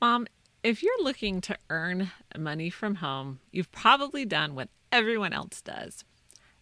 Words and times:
Mom, 0.00 0.26
if 0.62 0.82
you're 0.82 1.02
looking 1.02 1.40
to 1.42 1.56
earn 1.70 2.10
money 2.36 2.70
from 2.70 2.96
home, 2.96 3.40
you've 3.50 3.72
probably 3.72 4.24
done 4.24 4.54
what 4.54 4.68
everyone 4.92 5.32
else 5.32 5.60
does 5.60 6.04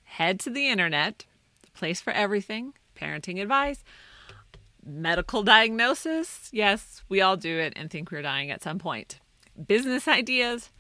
head 0.05 0.39
to 0.41 0.51
the 0.51 0.69
internet, 0.69 1.27
the 1.63 1.71
place 1.73 2.01
for 2.01 2.13
everything 2.13 2.73
parenting 2.97 3.43
advice, 3.43 3.85
medical 4.85 5.43
diagnosis. 5.43 6.49
Yes, 6.53 7.03
we 7.09 7.21
all 7.21 7.37
do 7.37 7.59
it 7.59 7.75
and 7.77 7.91
think 7.91 8.11
we're 8.11 8.23
dying 8.23 8.51
at 8.51 8.63
some 8.63 8.79
point. 8.79 9.21
Business 9.67 10.09
ideas, 10.09 10.71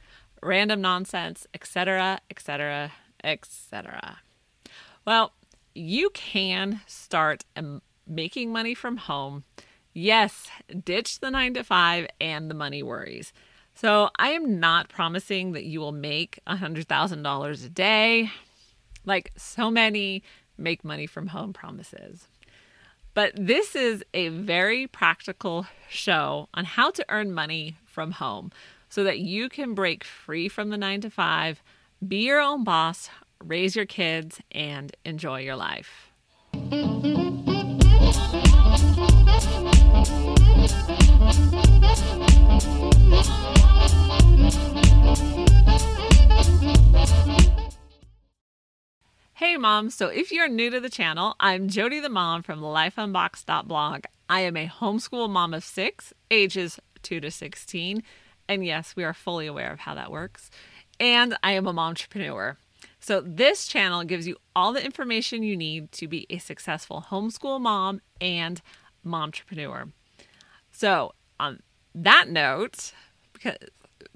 random 0.43 0.80
nonsense, 0.80 1.46
etc., 1.52 2.20
etc., 2.30 2.93
etc. 3.23 4.18
Well, 5.04 5.32
you 5.75 6.11
can 6.11 6.80
start 6.86 7.45
making 8.07 8.52
money 8.52 8.75
from 8.75 8.96
home. 8.96 9.45
Yes, 9.99 10.49
ditch 10.85 11.21
the 11.21 11.31
nine 11.31 11.55
to 11.55 11.65
five 11.65 12.07
and 12.21 12.51
the 12.51 12.55
money 12.55 12.83
worries. 12.83 13.33
So, 13.75 14.11
I 14.19 14.33
am 14.33 14.61
not 14.61 14.91
promising 14.91 15.53
that 15.53 15.65
you 15.65 15.80
will 15.80 15.91
make 15.91 16.39
$100,000 16.47 17.65
a 17.65 17.69
day 17.70 18.30
like 19.06 19.33
so 19.39 19.70
many 19.70 20.23
make 20.59 20.84
money 20.84 21.06
from 21.06 21.29
home 21.29 21.55
promises. 21.55 22.29
But 23.15 23.33
this 23.37 23.75
is 23.75 24.05
a 24.12 24.29
very 24.29 24.87
practical 24.87 25.67
show 25.89 26.51
on 26.53 26.67
how 26.67 26.91
to 26.91 27.06
earn 27.09 27.33
money 27.33 27.78
from 27.87 28.11
home 28.11 28.53
so 28.91 29.03
that 29.03 29.20
you 29.20 29.48
can 29.48 29.73
break 29.73 30.05
free 30.05 30.51
from 30.51 30.69
the 30.69 30.77
nine 30.77 31.01
to 31.01 31.09
five, 31.09 31.62
be 32.06 32.27
your 32.27 32.41
own 32.42 32.65
boss, 32.65 33.09
raise 33.42 33.75
your 33.75 33.87
kids, 33.87 34.42
and 34.53 34.95
enjoy 35.06 35.41
your 35.41 35.56
life. 35.56 36.11
Hey 49.34 49.56
mom, 49.58 49.91
so 49.91 50.08
if 50.08 50.33
you're 50.33 50.48
new 50.48 50.70
to 50.70 50.80
the 50.80 50.91
channel, 50.91 51.34
I'm 51.41 51.69
Jody 51.69 52.00
the 52.00 52.08
mom 52.08 52.42
from 52.42 52.61
lifeunboxed.blog. 52.61 54.05
I 54.28 54.41
am 54.41 54.56
a 54.56 54.66
homeschool 54.66 55.30
mom 55.30 55.55
of 55.55 55.64
six, 55.64 56.12
ages 56.31 56.81
2 57.03 57.20
to 57.20 57.31
16. 57.31 58.03
And 58.48 58.64
yes, 58.64 58.94
we 58.97 59.05
are 59.05 59.14
fully 59.14 59.47
aware 59.47 59.72
of 59.72 59.81
how 59.81 59.94
that 59.94 60.10
works. 60.10 60.50
And 60.98 61.36
I 61.42 61.53
am 61.53 61.66
a 61.66 61.72
mom 61.72 61.91
entrepreneur. 61.91 62.56
So 62.98 63.20
this 63.20 63.66
channel 63.66 64.05
gives 64.05 64.27
you 64.27 64.36
all 64.55 64.72
the 64.72 64.84
information 64.84 65.42
you 65.42 65.56
need 65.56 65.92
to 65.92 66.08
be 66.08 66.27
a 66.28 66.38
successful 66.38 67.06
homeschool 67.08 67.60
mom 67.60 68.00
and 68.20 68.60
entrepreneur. 69.15 69.89
So 70.71 71.15
on 71.39 71.61
that 71.95 72.29
note, 72.29 72.93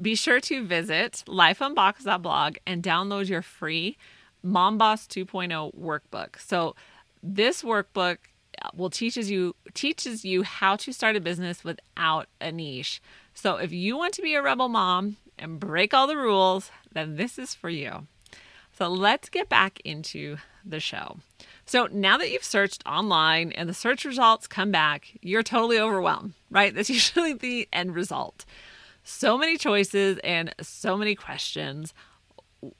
be 0.01 0.15
sure 0.15 0.41
to 0.41 0.65
visit 0.65 1.25
lifeunboxed.blog 1.27 2.57
and 2.67 2.83
download 2.83 3.29
your 3.29 3.43
free 3.43 3.97
Mom 4.43 4.79
Boss 4.79 5.07
2.0 5.07 5.75
workbook. 5.79 6.39
So 6.39 6.75
this 7.23 7.63
workbook 7.63 8.19
uh, 8.63 8.71
will 8.75 8.91
teaches 8.91 9.31
you 9.31 9.55
teaches 9.75 10.25
you 10.25 10.43
how 10.43 10.77
to 10.77 10.93
start 10.93 11.17
a 11.17 11.21
business 11.21 11.63
without 11.65 12.29
a 12.41 12.51
niche. 12.51 13.01
So 13.35 13.57
if 13.57 13.73
you 13.73 13.97
want 13.97 14.15
to 14.15 14.23
be 14.23 14.35
a 14.35 14.43
rebel 14.43 14.69
mom 14.69 15.17
and 15.39 15.61
break 15.61 15.95
all 15.95 16.07
the 16.07 16.17
rules, 16.17 16.71
then 16.93 17.17
this 17.17 17.39
is 17.39 17.55
for 17.55 17.71
you. 17.71 18.07
So 18.73 18.89
let's 18.89 19.29
get 19.29 19.49
back 19.49 19.81
into 19.85 20.39
the 20.65 20.81
show. 20.81 21.19
So 21.71 21.87
now 21.93 22.19
that 22.19 22.33
you've 22.33 22.43
searched 22.43 22.83
online 22.85 23.53
and 23.53 23.69
the 23.69 23.75
search 23.75 24.05
results 24.05 24.49
come 24.49 24.73
back, 24.73 25.17
you're 25.23 25.45
totally 25.45 25.79
overwhelmed, 25.79 26.33
right? 26.51 26.75
That's 26.75 26.91
usually 27.01 27.33
the 27.33 27.69
end 27.73 27.95
result. 27.95 28.45
So 29.05 29.39
many 29.39 29.57
choices 29.57 30.19
and 30.25 30.53
so 30.61 30.97
many 30.97 31.15
questions 31.15 31.95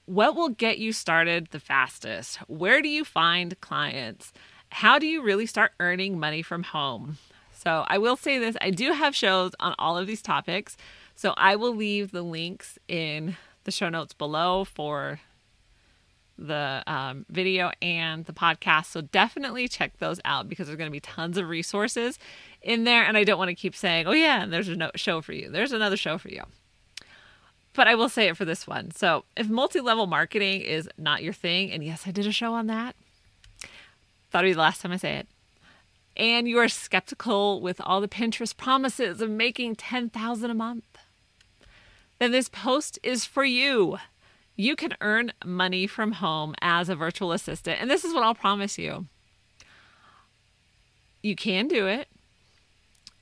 what 0.07 0.35
will 0.35 0.49
get 0.49 0.79
you 0.79 0.93
started 0.93 1.47
the 1.53 1.61
fastest? 1.61 2.39
Where 2.49 2.83
do 2.83 2.89
you 2.89 3.05
find 3.05 3.59
clients? 3.61 4.33
How 4.71 4.99
do 4.99 5.07
you 5.07 5.23
really 5.23 5.47
start 5.47 5.71
earning 5.79 6.19
money 6.19 6.43
from 6.43 6.65
home? 6.65 7.19
So, 7.53 7.85
I 7.87 7.97
will 7.97 8.17
say 8.17 8.39
this 8.39 8.57
I 8.61 8.71
do 8.71 8.93
have 8.93 9.15
shows 9.15 9.53
on 9.61 9.77
all 9.79 9.97
of 9.97 10.09
these 10.09 10.21
topics. 10.21 10.77
So, 11.15 11.33
I 11.37 11.55
will 11.55 11.77
leave 11.77 12.11
the 12.11 12.23
links 12.23 12.77
in 12.89 13.37
the 13.63 13.71
show 13.71 13.89
notes 13.89 14.15
below 14.15 14.65
for 14.65 15.21
the 16.41 16.83
um, 16.87 17.27
video 17.29 17.71
and 17.81 18.25
the 18.25 18.33
podcast. 18.33 18.87
So, 18.87 19.03
definitely 19.03 19.69
check 19.69 19.99
those 19.99 20.21
out 20.25 20.49
because 20.49 20.67
there's 20.67 20.79
going 20.79 20.91
to 20.91 20.93
be 20.93 21.01
tons 21.01 21.37
of 21.39 21.49
resources 21.49 22.19
in 22.63 22.85
there. 22.85 23.05
And 23.05 23.17
I 23.17 23.25
don't 23.25 23.39
want 23.39 23.51
to 23.51 23.55
keep 23.55 23.77
saying, 23.77 24.07
oh, 24.07 24.13
yeah, 24.13 24.43
and 24.43 24.53
there's 24.53 24.69
a 24.69 24.91
show 24.97 25.21
for 25.21 25.33
you. 25.33 25.51
There's 25.51 25.73
another 25.73 25.97
show 25.97 26.19
for 26.19 26.29
you 26.29 26.45
but 27.75 27.89
I 27.89 27.95
will 27.95 28.09
say 28.09 28.29
it 28.29 28.37
for 28.37 28.45
this 28.45 28.67
one. 28.67 28.91
So, 28.91 29.25
if 29.37 29.49
multi 29.49 29.81
level 29.81 30.07
marketing 30.07 30.61
is 30.61 30.89
not 30.99 31.23
your 31.23 31.33
thing, 31.33 31.71
and 31.71 31.85
yes, 31.85 32.03
I 32.07 32.11
did 32.11 32.27
a 32.27 32.33
show 32.33 32.53
on 32.53 32.67
that, 32.67 32.97
thought 34.31 34.45
it'd 34.45 34.51
be 34.51 34.55
the 34.55 34.61
last 34.61 34.81
time 34.81 34.93
I 34.93 34.97
say 34.97 35.17
it, 35.17 35.29
and 36.17 36.49
you 36.49 36.59
are 36.59 36.69
skeptical 36.69 37.61
with 37.61 37.81
all 37.81 38.01
the 38.01 38.09
Pinterest 38.09 38.57
promises 38.57 39.21
of 39.21 39.31
making 39.31 39.77
10,000 39.77 40.51
a 40.51 40.55
month, 40.55 40.85
then 42.19 42.33
this 42.33 42.49
post 42.49 42.99
is 43.03 43.25
for 43.25 43.45
you. 43.45 43.99
You 44.57 44.77
can 44.77 44.95
earn 45.01 45.33
money 45.45 45.87
from 45.87 46.13
home 46.13 46.55
as 46.61 46.89
a 46.89 46.97
virtual 46.97 47.33
assistant, 47.33 47.81
and 47.81 47.91
this 47.91 48.05
is 48.05 48.13
what 48.13 48.23
I'll 48.23 48.35
promise 48.35 48.79
you. 48.79 49.07
You 51.23 51.37
can 51.37 51.69
do 51.69 51.87
it. 51.87 52.09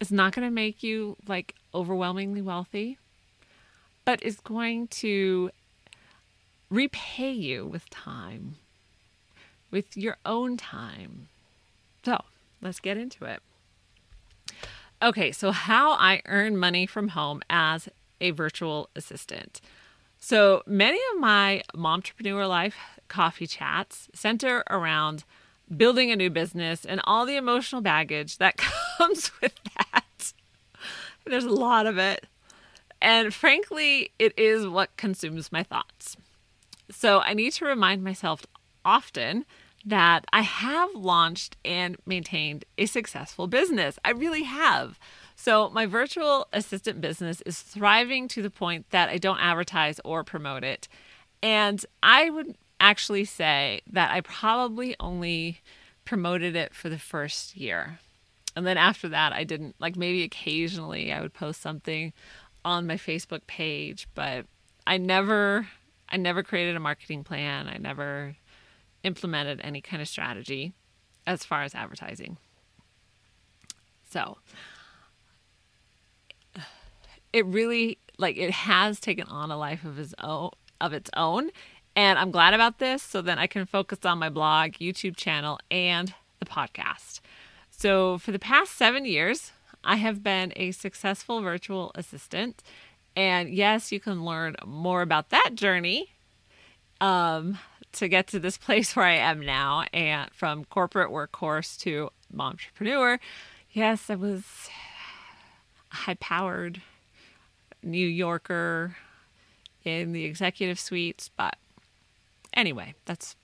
It's 0.00 0.10
not 0.10 0.32
going 0.32 0.46
to 0.46 0.54
make 0.54 0.82
you 0.82 1.16
like 1.26 1.54
overwhelmingly 1.74 2.42
wealthy 2.42 2.98
but 4.08 4.22
it's 4.22 4.40
going 4.40 4.88
to 4.88 5.50
repay 6.70 7.30
you 7.30 7.66
with 7.66 7.90
time, 7.90 8.54
with 9.70 9.98
your 9.98 10.16
own 10.24 10.56
time. 10.56 11.28
So 12.06 12.24
let's 12.62 12.80
get 12.80 12.96
into 12.96 13.26
it. 13.26 13.42
Okay, 15.02 15.30
so 15.30 15.50
how 15.50 15.92
I 15.92 16.22
earn 16.24 16.56
money 16.56 16.86
from 16.86 17.08
home 17.08 17.42
as 17.50 17.90
a 18.18 18.30
virtual 18.30 18.88
assistant. 18.96 19.60
So 20.20 20.62
many 20.66 20.98
of 21.14 21.20
my 21.20 21.62
momtrepreneur 21.74 22.48
life 22.48 22.76
coffee 23.08 23.46
chats 23.46 24.08
center 24.14 24.62
around 24.68 25.24
building 25.74 26.10
a 26.10 26.16
new 26.16 26.30
business 26.30 26.84
and 26.84 27.00
all 27.04 27.26
the 27.26 27.36
emotional 27.36 27.80
baggage 27.80 28.38
that 28.38 28.56
comes 28.98 29.30
with 29.40 29.54
that. 29.76 30.32
There's 31.24 31.44
a 31.44 31.50
lot 31.50 31.86
of 31.86 31.98
it. 31.98 32.26
And 33.00 33.32
frankly, 33.32 34.10
it 34.18 34.36
is 34.36 34.66
what 34.66 34.96
consumes 34.96 35.52
my 35.52 35.62
thoughts. 35.62 36.16
So 36.90 37.20
I 37.20 37.34
need 37.34 37.52
to 37.54 37.64
remind 37.64 38.02
myself 38.02 38.44
often 38.84 39.44
that 39.84 40.24
I 40.32 40.42
have 40.42 40.94
launched 40.94 41.56
and 41.64 41.96
maintained 42.04 42.64
a 42.76 42.86
successful 42.86 43.46
business. 43.46 43.98
I 44.04 44.10
really 44.10 44.42
have. 44.42 44.98
So 45.40 45.70
my 45.70 45.86
virtual 45.86 46.48
assistant 46.52 47.00
business 47.00 47.40
is 47.42 47.60
thriving 47.60 48.26
to 48.28 48.42
the 48.42 48.50
point 48.50 48.90
that 48.90 49.08
I 49.08 49.18
don't 49.18 49.38
advertise 49.38 50.00
or 50.04 50.24
promote 50.24 50.64
it. 50.64 50.88
And 51.40 51.86
I 52.02 52.28
would 52.28 52.56
actually 52.80 53.24
say 53.24 53.80
that 53.92 54.10
I 54.10 54.20
probably 54.20 54.96
only 54.98 55.60
promoted 56.04 56.56
it 56.56 56.74
for 56.74 56.88
the 56.88 56.98
first 56.98 57.56
year. 57.56 58.00
And 58.56 58.66
then 58.66 58.76
after 58.76 59.08
that, 59.10 59.32
I 59.32 59.44
didn't 59.44 59.76
like 59.78 59.94
maybe 59.94 60.24
occasionally 60.24 61.12
I 61.12 61.20
would 61.20 61.34
post 61.34 61.60
something 61.60 62.12
on 62.64 62.88
my 62.88 62.96
Facebook 62.96 63.46
page, 63.46 64.08
but 64.16 64.44
I 64.88 64.98
never 64.98 65.68
I 66.08 66.16
never 66.16 66.42
created 66.42 66.74
a 66.74 66.80
marketing 66.80 67.22
plan. 67.22 67.68
I 67.68 67.78
never 67.78 68.34
implemented 69.04 69.60
any 69.62 69.82
kind 69.82 70.02
of 70.02 70.08
strategy 70.08 70.72
as 71.28 71.44
far 71.44 71.62
as 71.62 71.76
advertising. 71.76 72.38
So, 74.10 74.38
it 77.32 77.46
really 77.46 77.98
like 78.18 78.36
it 78.36 78.50
has 78.50 79.00
taken 79.00 79.26
on 79.28 79.50
a 79.50 79.56
life 79.56 79.84
of 79.84 79.98
its 79.98 80.14
own 80.22 80.50
of 80.80 80.92
its 80.92 81.10
own 81.16 81.50
and 81.98 82.16
I'm 82.16 82.30
glad 82.30 82.54
about 82.54 82.78
this 82.78 83.02
so 83.02 83.20
then 83.20 83.40
I 83.40 83.48
can 83.48 83.66
focus 83.66 84.04
on 84.04 84.20
my 84.20 84.28
blog, 84.28 84.74
YouTube 84.74 85.16
channel 85.16 85.58
and 85.68 86.14
the 86.38 86.44
podcast. 86.44 87.18
So, 87.70 88.18
for 88.18 88.30
the 88.30 88.38
past 88.38 88.76
7 88.76 89.04
years, 89.04 89.50
I 89.82 89.96
have 89.96 90.22
been 90.22 90.52
a 90.54 90.70
successful 90.70 91.40
virtual 91.42 91.90
assistant. 91.96 92.62
And 93.16 93.48
yes, 93.48 93.90
you 93.90 93.98
can 93.98 94.24
learn 94.24 94.54
more 94.64 95.02
about 95.02 95.30
that 95.30 95.56
journey 95.56 96.12
um, 97.00 97.58
to 97.94 98.06
get 98.06 98.28
to 98.28 98.38
this 98.38 98.56
place 98.66 98.94
where 98.94 99.06
I 99.06 99.16
am 99.16 99.40
now 99.40 99.84
and 99.92 100.30
from 100.32 100.66
corporate 100.66 101.10
workhorse 101.10 101.76
to 101.80 102.10
entrepreneur. 102.38 103.18
Yes, 103.72 104.08
I 104.08 104.14
was 104.14 104.44
high 105.88 106.14
powered 106.14 106.80
New 107.82 108.06
Yorker 108.06 108.96
in 109.84 110.12
the 110.12 110.24
executive 110.24 110.78
suites, 110.78 111.30
but 111.36 111.56
anyway, 112.52 112.94
that's 113.04 113.36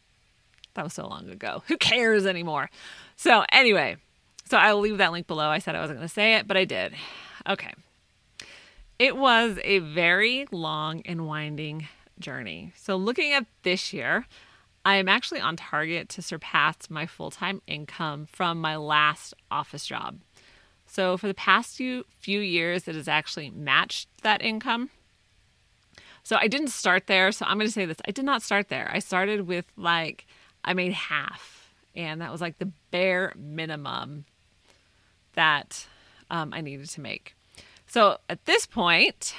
that 0.74 0.84
was 0.84 0.92
so 0.92 1.06
long 1.06 1.30
ago. 1.30 1.62
Who 1.68 1.76
cares 1.76 2.26
anymore? 2.26 2.70
So, 3.16 3.44
anyway, 3.50 3.96
so 4.44 4.58
I 4.58 4.72
will 4.72 4.80
leave 4.80 4.98
that 4.98 5.12
link 5.12 5.26
below. 5.26 5.48
I 5.48 5.58
said 5.58 5.74
I 5.74 5.80
wasn't 5.80 5.98
going 5.98 6.08
to 6.08 6.14
say 6.14 6.34
it, 6.34 6.46
but 6.46 6.56
I 6.56 6.64
did. 6.64 6.94
Okay. 7.48 7.72
It 8.98 9.16
was 9.16 9.58
a 9.64 9.78
very 9.78 10.46
long 10.50 11.02
and 11.04 11.26
winding 11.26 11.88
journey. 12.18 12.72
So, 12.76 12.96
looking 12.96 13.32
at 13.32 13.46
this 13.62 13.92
year, 13.92 14.26
I 14.84 14.96
am 14.96 15.08
actually 15.08 15.40
on 15.40 15.56
target 15.56 16.08
to 16.10 16.22
surpass 16.22 16.90
my 16.90 17.06
full 17.06 17.30
time 17.30 17.62
income 17.66 18.26
from 18.26 18.60
my 18.60 18.76
last 18.76 19.34
office 19.50 19.86
job. 19.86 20.18
So, 20.94 21.16
for 21.16 21.26
the 21.26 21.34
past 21.34 21.76
few, 21.76 22.04
few 22.20 22.40
years, 22.40 22.86
it 22.86 22.94
has 22.94 23.08
actually 23.08 23.50
matched 23.50 24.08
that 24.22 24.42
income. 24.42 24.90
So, 26.22 26.36
I 26.36 26.46
didn't 26.46 26.68
start 26.68 27.08
there. 27.08 27.32
So, 27.32 27.46
I'm 27.46 27.58
going 27.58 27.66
to 27.66 27.72
say 27.72 27.84
this 27.84 27.98
I 28.06 28.12
did 28.12 28.24
not 28.24 28.42
start 28.42 28.68
there. 28.68 28.90
I 28.92 29.00
started 29.00 29.48
with 29.48 29.66
like, 29.76 30.26
I 30.64 30.72
made 30.72 30.92
half, 30.92 31.72
and 31.96 32.20
that 32.20 32.30
was 32.30 32.40
like 32.40 32.58
the 32.58 32.70
bare 32.92 33.32
minimum 33.36 34.24
that 35.34 35.86
um, 36.30 36.52
I 36.52 36.60
needed 36.60 36.88
to 36.90 37.00
make. 37.00 37.34
So 37.86 38.18
at 38.28 38.44
this 38.44 38.66
point, 38.66 39.34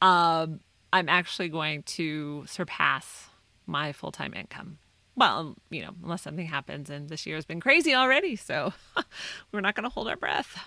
um, 0.00 0.60
I'm 0.92 1.08
actually 1.08 1.48
going 1.48 1.82
to 1.84 2.44
surpass 2.46 3.28
my 3.66 3.92
full 3.92 4.12
time 4.12 4.34
income. 4.34 4.78
Well, 5.16 5.54
you 5.70 5.82
know, 5.82 5.90
unless 6.02 6.22
something 6.22 6.46
happens, 6.46 6.90
and 6.90 7.08
this 7.08 7.26
year 7.26 7.36
has 7.36 7.44
been 7.44 7.60
crazy 7.60 7.94
already, 7.94 8.36
so 8.36 8.72
we're 9.52 9.60
not 9.60 9.74
going 9.74 9.84
to 9.84 9.94
hold 9.94 10.08
our 10.08 10.16
breath. 10.16 10.58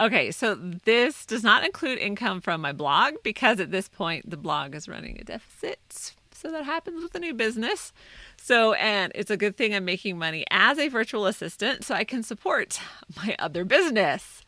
Okay, 0.00 0.30
so 0.30 0.54
this 0.54 1.26
does 1.26 1.42
not 1.42 1.64
include 1.64 1.98
income 1.98 2.40
from 2.40 2.60
my 2.60 2.72
blog 2.72 3.14
because 3.22 3.60
at 3.60 3.70
this 3.70 3.88
point 3.88 4.30
the 4.30 4.36
blog 4.36 4.74
is 4.74 4.88
running 4.88 5.18
a 5.20 5.24
deficit. 5.24 6.14
So 6.32 6.50
that 6.52 6.64
happens 6.64 7.02
with 7.02 7.14
a 7.14 7.18
new 7.18 7.34
business. 7.34 7.92
So, 8.38 8.72
and 8.74 9.12
it's 9.14 9.30
a 9.30 9.36
good 9.36 9.58
thing 9.58 9.74
I'm 9.74 9.84
making 9.84 10.16
money 10.16 10.46
as 10.50 10.78
a 10.78 10.88
virtual 10.88 11.26
assistant 11.26 11.84
so 11.84 11.94
I 11.94 12.04
can 12.04 12.22
support 12.22 12.80
my 13.16 13.36
other 13.38 13.64
business. 13.66 14.42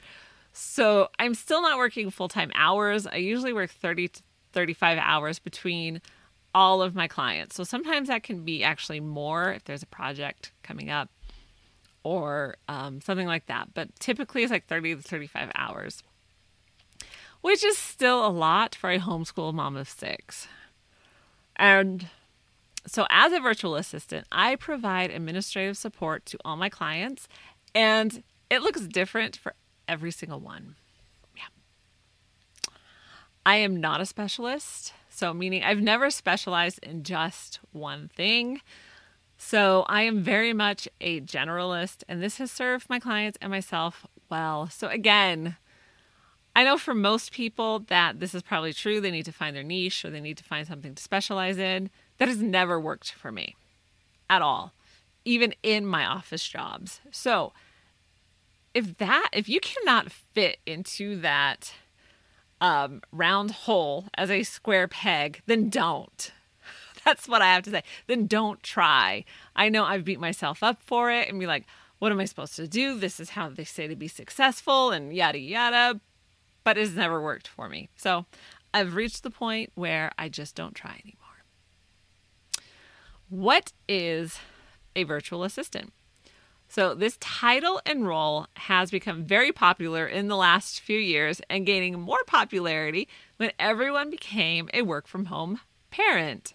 So 0.54 1.08
I'm 1.18 1.34
still 1.34 1.60
not 1.60 1.76
working 1.76 2.08
full 2.10 2.28
time 2.28 2.50
hours. 2.54 3.06
I 3.06 3.16
usually 3.16 3.52
work 3.52 3.70
30 3.70 4.08
to 4.08 4.22
35 4.52 4.98
hours 4.98 5.38
between 5.38 6.00
all 6.54 6.82
of 6.82 6.94
my 6.94 7.08
clients. 7.08 7.56
So 7.56 7.64
sometimes 7.64 8.08
that 8.08 8.22
can 8.22 8.44
be 8.44 8.62
actually 8.62 9.00
more 9.00 9.52
if 9.52 9.64
there's 9.64 9.82
a 9.82 9.86
project 9.86 10.52
coming 10.62 10.90
up 10.90 11.08
or 12.02 12.56
um, 12.68 13.00
something 13.00 13.26
like 13.26 13.46
that. 13.46 13.74
But 13.74 13.94
typically 13.98 14.42
it's 14.42 14.52
like 14.52 14.66
30 14.66 14.96
to 14.96 15.02
35 15.02 15.50
hours, 15.54 16.02
which 17.40 17.64
is 17.64 17.78
still 17.78 18.26
a 18.26 18.28
lot 18.28 18.74
for 18.74 18.90
a 18.90 18.98
homeschool 18.98 19.54
mom 19.54 19.76
of 19.76 19.88
six. 19.88 20.48
And 21.56 22.08
so, 22.86 23.06
as 23.10 23.32
a 23.32 23.40
virtual 23.40 23.76
assistant, 23.76 24.26
I 24.32 24.56
provide 24.56 25.10
administrative 25.10 25.76
support 25.76 26.26
to 26.26 26.38
all 26.44 26.56
my 26.56 26.68
clients, 26.68 27.28
and 27.74 28.24
it 28.50 28.62
looks 28.62 28.80
different 28.80 29.36
for 29.36 29.54
every 29.86 30.10
single 30.10 30.40
one. 30.40 30.74
Yeah. 31.36 32.72
I 33.46 33.56
am 33.56 33.76
not 33.76 34.00
a 34.00 34.06
specialist. 34.06 34.94
So, 35.14 35.34
meaning 35.34 35.62
I've 35.62 35.80
never 35.80 36.10
specialized 36.10 36.78
in 36.82 37.02
just 37.02 37.60
one 37.72 38.08
thing. 38.08 38.62
So, 39.36 39.84
I 39.86 40.02
am 40.02 40.22
very 40.22 40.54
much 40.54 40.88
a 41.02 41.20
generalist, 41.20 42.02
and 42.08 42.22
this 42.22 42.38
has 42.38 42.50
served 42.50 42.88
my 42.88 42.98
clients 42.98 43.36
and 43.42 43.50
myself 43.50 44.06
well. 44.30 44.70
So, 44.70 44.88
again, 44.88 45.56
I 46.56 46.64
know 46.64 46.78
for 46.78 46.94
most 46.94 47.30
people 47.32 47.80
that 47.88 48.20
this 48.20 48.34
is 48.34 48.42
probably 48.42 48.72
true. 48.72 49.00
They 49.00 49.10
need 49.10 49.26
to 49.26 49.32
find 49.32 49.54
their 49.54 49.62
niche 49.62 50.04
or 50.04 50.10
they 50.10 50.20
need 50.20 50.38
to 50.38 50.44
find 50.44 50.66
something 50.66 50.94
to 50.94 51.02
specialize 51.02 51.58
in. 51.58 51.90
That 52.16 52.28
has 52.28 52.40
never 52.40 52.80
worked 52.80 53.12
for 53.12 53.30
me 53.30 53.56
at 54.30 54.40
all, 54.40 54.72
even 55.26 55.54
in 55.62 55.84
my 55.84 56.06
office 56.06 56.48
jobs. 56.48 57.00
So, 57.10 57.52
if 58.72 58.96
that 58.96 59.28
if 59.34 59.46
you 59.46 59.60
cannot 59.60 60.10
fit 60.10 60.58
into 60.64 61.20
that 61.20 61.74
um, 62.62 63.02
round 63.10 63.50
hole 63.50 64.06
as 64.14 64.30
a 64.30 64.44
square 64.44 64.86
peg, 64.86 65.42
then 65.46 65.68
don't. 65.68 66.32
That's 67.04 67.26
what 67.26 67.42
I 67.42 67.52
have 67.52 67.64
to 67.64 67.70
say. 67.70 67.82
Then 68.06 68.28
don't 68.28 68.62
try. 68.62 69.24
I 69.56 69.68
know 69.68 69.84
I've 69.84 70.04
beat 70.04 70.20
myself 70.20 70.62
up 70.62 70.80
for 70.80 71.10
it 71.10 71.28
and 71.28 71.40
be 71.40 71.46
like, 71.46 71.66
what 71.98 72.12
am 72.12 72.20
I 72.20 72.24
supposed 72.24 72.54
to 72.56 72.68
do? 72.68 72.98
This 72.98 73.18
is 73.18 73.30
how 73.30 73.48
they 73.48 73.64
say 73.64 73.88
to 73.88 73.96
be 73.96 74.06
successful 74.06 74.92
and 74.92 75.12
yada 75.12 75.38
yada. 75.38 76.00
But 76.62 76.78
it's 76.78 76.94
never 76.94 77.20
worked 77.20 77.48
for 77.48 77.68
me. 77.68 77.88
So 77.96 78.26
I've 78.72 78.94
reached 78.94 79.24
the 79.24 79.30
point 79.30 79.72
where 79.74 80.12
I 80.16 80.28
just 80.28 80.54
don't 80.54 80.74
try 80.74 81.00
anymore. 81.02 81.18
What 83.28 83.72
is 83.88 84.38
a 84.94 85.02
virtual 85.02 85.42
assistant? 85.42 85.92
So, 86.72 86.94
this 86.94 87.18
title 87.20 87.82
and 87.84 88.06
role 88.06 88.46
has 88.56 88.90
become 88.90 89.26
very 89.26 89.52
popular 89.52 90.06
in 90.06 90.28
the 90.28 90.38
last 90.38 90.80
few 90.80 90.98
years 90.98 91.42
and 91.50 91.66
gaining 91.66 92.00
more 92.00 92.24
popularity 92.26 93.08
when 93.36 93.52
everyone 93.58 94.08
became 94.08 94.70
a 94.72 94.80
work 94.80 95.06
from 95.06 95.26
home 95.26 95.60
parent. 95.90 96.54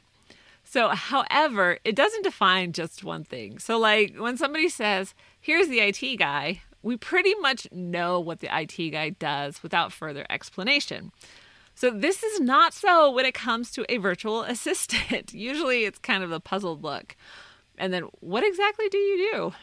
So, 0.64 0.88
however, 0.88 1.78
it 1.84 1.96
doesn't 1.96 2.24
define 2.24 2.74
just 2.74 3.04
one 3.04 3.25
thing. 3.25 3.60
So, 3.60 3.78
like 3.78 4.16
when 4.18 4.38
somebody 4.38 4.69
says, 4.69 5.14
here's 5.40 5.68
the 5.68 5.81
IT 5.81 6.18
guy, 6.18 6.64
we 6.81 6.98
pretty 6.98 7.36
much 7.36 7.68
know 7.72 8.19
what 8.19 8.40
the 8.40 8.50
IT 8.52 8.90
guy 8.90 9.10
does 9.12 9.62
without 9.62 9.94
further 9.94 10.25
explanation. 10.31 11.12
So, 11.75 11.92
this 11.92 12.24
is 12.24 12.40
not 12.40 12.74
so 12.74 13.12
when 13.12 13.28
it 13.28 13.36
comes 13.36 13.69
to 13.74 13.86
a 13.88 13.98
virtual 13.98 14.42
assistant. 14.56 15.31
Usually 15.31 15.84
it's 15.84 16.00
kind 16.00 16.24
of 16.24 16.31
a 16.31 16.40
puzzled 16.40 16.81
look. 16.81 17.16
And 17.78 17.94
then, 17.94 18.06
what 18.19 18.44
exactly 18.44 18.90
do 18.90 18.98
you 18.98 19.31
do? 19.31 19.54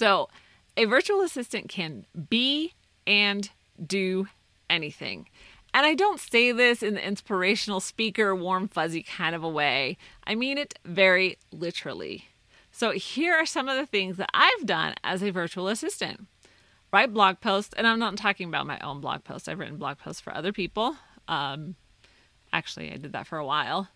So, 0.00 0.30
a 0.78 0.86
virtual 0.86 1.20
assistant 1.20 1.68
can 1.68 2.06
be 2.30 2.72
and 3.06 3.50
do 3.86 4.28
anything. 4.70 5.28
And 5.74 5.84
I 5.84 5.94
don't 5.94 6.18
say 6.18 6.52
this 6.52 6.82
in 6.82 6.94
the 6.94 7.06
inspirational 7.06 7.80
speaker, 7.80 8.34
warm, 8.34 8.66
fuzzy 8.66 9.02
kind 9.02 9.34
of 9.34 9.44
a 9.44 9.48
way. 9.50 9.98
I 10.24 10.34
mean 10.34 10.56
it 10.56 10.72
very 10.86 11.36
literally. 11.52 12.24
So, 12.72 12.92
here 12.92 13.34
are 13.34 13.44
some 13.44 13.68
of 13.68 13.76
the 13.76 13.84
things 13.84 14.16
that 14.16 14.30
I've 14.32 14.64
done 14.64 14.94
as 15.04 15.22
a 15.22 15.28
virtual 15.28 15.68
assistant 15.68 16.26
write 16.90 17.12
blog 17.12 17.42
posts, 17.42 17.74
and 17.76 17.86
I'm 17.86 17.98
not 17.98 18.16
talking 18.16 18.48
about 18.48 18.66
my 18.66 18.78
own 18.78 19.02
blog 19.02 19.22
posts, 19.24 19.48
I've 19.48 19.58
written 19.58 19.76
blog 19.76 19.98
posts 19.98 20.22
for 20.22 20.34
other 20.34 20.50
people. 20.50 20.96
Um, 21.28 21.74
actually, 22.54 22.90
I 22.90 22.96
did 22.96 23.12
that 23.12 23.26
for 23.26 23.36
a 23.36 23.44
while. 23.44 23.88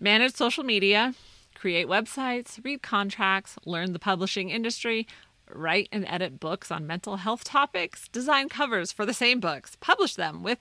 Manage 0.00 0.34
social 0.34 0.64
media, 0.64 1.14
create 1.54 1.86
websites, 1.86 2.62
read 2.64 2.82
contracts, 2.82 3.56
learn 3.64 3.92
the 3.92 3.98
publishing 3.98 4.50
industry, 4.50 5.06
write 5.52 5.88
and 5.92 6.06
edit 6.08 6.40
books 6.40 6.70
on 6.70 6.86
mental 6.86 7.16
health 7.16 7.44
topics, 7.44 8.08
design 8.08 8.48
covers 8.48 8.92
for 8.92 9.06
the 9.06 9.14
same 9.14 9.40
books, 9.40 9.76
publish 9.80 10.14
them 10.14 10.42
with 10.42 10.58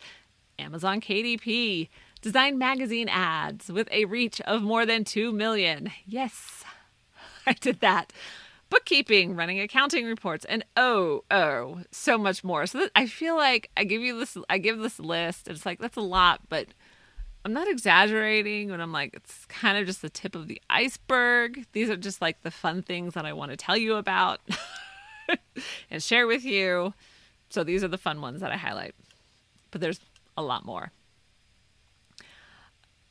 Amazon 0.57 1.01
KDP, 1.01 1.89
design 2.21 2.57
magazine 2.57 3.09
ads 3.09 3.69
with 3.69 3.87
a 3.91 4.05
reach 4.05 4.41
of 4.41 4.61
more 4.61 4.85
than 4.85 5.03
2 5.03 5.31
million. 5.31 5.91
Yes, 6.05 6.63
I 7.47 7.53
did 7.53 7.81
that. 7.81 8.11
Bookkeeping, 8.69 9.35
running 9.35 9.59
accounting 9.59 10.05
reports, 10.05 10.43
and 10.45 10.65
oh, 10.75 11.23
oh, 11.29 11.81
so 11.91 12.17
much 12.17 12.43
more. 12.43 12.65
So 12.65 12.89
I 12.95 13.05
feel 13.05 13.35
like 13.35 13.69
I 13.77 13.83
give 13.83 14.01
you 14.01 14.17
this, 14.17 14.37
I 14.49 14.57
give 14.57 14.79
this 14.79 14.99
list. 14.99 15.47
It's 15.47 15.65
like, 15.65 15.79
that's 15.79 15.97
a 15.97 16.01
lot, 16.01 16.41
but 16.49 16.67
I'm 17.45 17.53
not 17.53 17.67
exaggerating 17.67 18.71
when 18.71 18.81
I'm 18.81 18.91
like, 18.91 19.13
it's 19.13 19.45
kind 19.45 19.77
of 19.77 19.85
just 19.85 20.01
the 20.01 20.09
tip 20.09 20.33
of 20.33 20.47
the 20.47 20.59
iceberg. 20.67 21.67
These 21.73 21.91
are 21.91 21.95
just 21.95 22.19
like 22.19 22.41
the 22.41 22.49
fun 22.49 22.81
things 22.81 23.13
that 23.13 23.23
I 23.23 23.33
want 23.33 23.51
to 23.51 23.57
tell 23.57 23.77
you 23.77 23.97
about 23.97 24.41
and 25.91 26.01
share 26.01 26.27
with 26.27 26.45
you. 26.45 26.93
So 27.49 27.63
these 27.63 27.83
are 27.83 27.87
the 27.87 27.97
fun 27.97 28.21
ones 28.21 28.41
that 28.41 28.51
I 28.51 28.57
highlight. 28.57 28.95
But 29.71 29.81
there's 29.81 29.99
a 30.37 30.43
lot 30.43 30.65
more. 30.65 30.91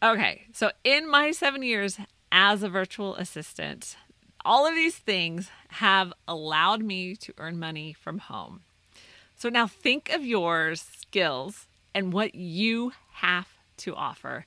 Okay, 0.02 0.42
so 0.52 0.71
in 0.83 1.09
my 1.09 1.30
seven 1.30 1.62
years 1.62 1.99
as 2.30 2.62
a 2.62 2.68
virtual 2.68 3.14
assistant, 3.16 3.97
all 4.44 4.66
of 4.66 4.75
these 4.75 4.97
things 4.97 5.50
have 5.68 6.12
allowed 6.28 6.83
me 6.83 7.16
to 7.16 7.33
earn 7.38 7.59
money 7.59 7.94
from 7.94 8.18
home. 8.18 8.61
So 9.37 9.49
now 9.49 9.66
think 9.66 10.11
of 10.11 10.25
your 10.25 10.75
skills 10.75 11.66
and 11.94 12.12
what 12.12 12.35
you 12.35 12.92
have 13.12 13.49
to 13.78 13.94
offer. 13.94 14.47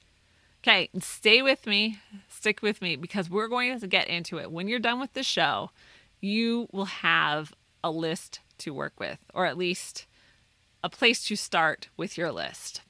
Okay, 0.63 0.89
stay 0.99 1.41
with 1.41 1.65
me, 1.65 1.99
stick 2.29 2.61
with 2.61 2.81
me 2.81 2.95
because 2.95 3.29
we're 3.29 3.47
going 3.47 3.79
to 3.79 3.87
get 3.87 4.07
into 4.07 4.37
it. 4.37 4.51
When 4.51 4.67
you're 4.67 4.79
done 4.79 4.99
with 4.99 5.13
the 5.13 5.23
show, 5.23 5.71
you 6.21 6.67
will 6.71 6.85
have 6.85 7.53
a 7.83 7.91
list 7.91 8.39
to 8.59 8.73
work 8.73 8.93
with, 8.99 9.19
or 9.33 9.45
at 9.45 9.57
least 9.57 10.05
a 10.83 10.89
place 10.89 11.23
to 11.25 11.35
start 11.35 11.89
with 11.97 12.17
your 12.17 12.31
list. 12.31 12.81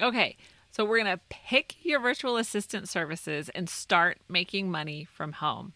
Okay, 0.00 0.36
so 0.70 0.84
we're 0.84 1.02
going 1.02 1.16
to 1.16 1.22
pick 1.28 1.76
your 1.82 2.00
virtual 2.00 2.36
assistant 2.36 2.88
services 2.88 3.48
and 3.50 3.68
start 3.68 4.18
making 4.28 4.70
money 4.70 5.04
from 5.04 5.32
home. 5.32 5.72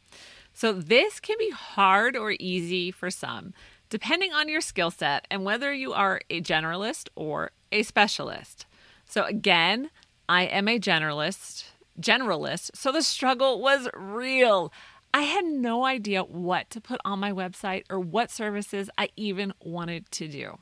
So, 0.56 0.72
this 0.72 1.18
can 1.18 1.36
be 1.36 1.50
hard 1.50 2.16
or 2.16 2.36
easy 2.38 2.92
for 2.92 3.10
some, 3.10 3.54
depending 3.90 4.32
on 4.32 4.48
your 4.48 4.60
skill 4.60 4.92
set 4.92 5.26
and 5.30 5.44
whether 5.44 5.72
you 5.72 5.92
are 5.92 6.20
a 6.30 6.40
generalist 6.40 7.08
or 7.16 7.50
a 7.72 7.82
specialist. 7.82 8.66
So 9.06 9.24
again, 9.24 9.90
I 10.28 10.44
am 10.44 10.68
a 10.68 10.78
generalist, 10.78 11.64
generalist, 12.00 12.70
so 12.74 12.90
the 12.90 13.02
struggle 13.02 13.60
was 13.60 13.88
real. 13.94 14.72
I 15.14 15.22
had 15.22 15.44
no 15.44 15.84
idea 15.84 16.24
what 16.24 16.70
to 16.70 16.80
put 16.80 17.00
on 17.04 17.20
my 17.20 17.30
website 17.30 17.84
or 17.88 18.00
what 18.00 18.32
services 18.32 18.90
I 18.98 19.10
even 19.14 19.54
wanted 19.60 20.10
to 20.10 20.26
do. 20.26 20.58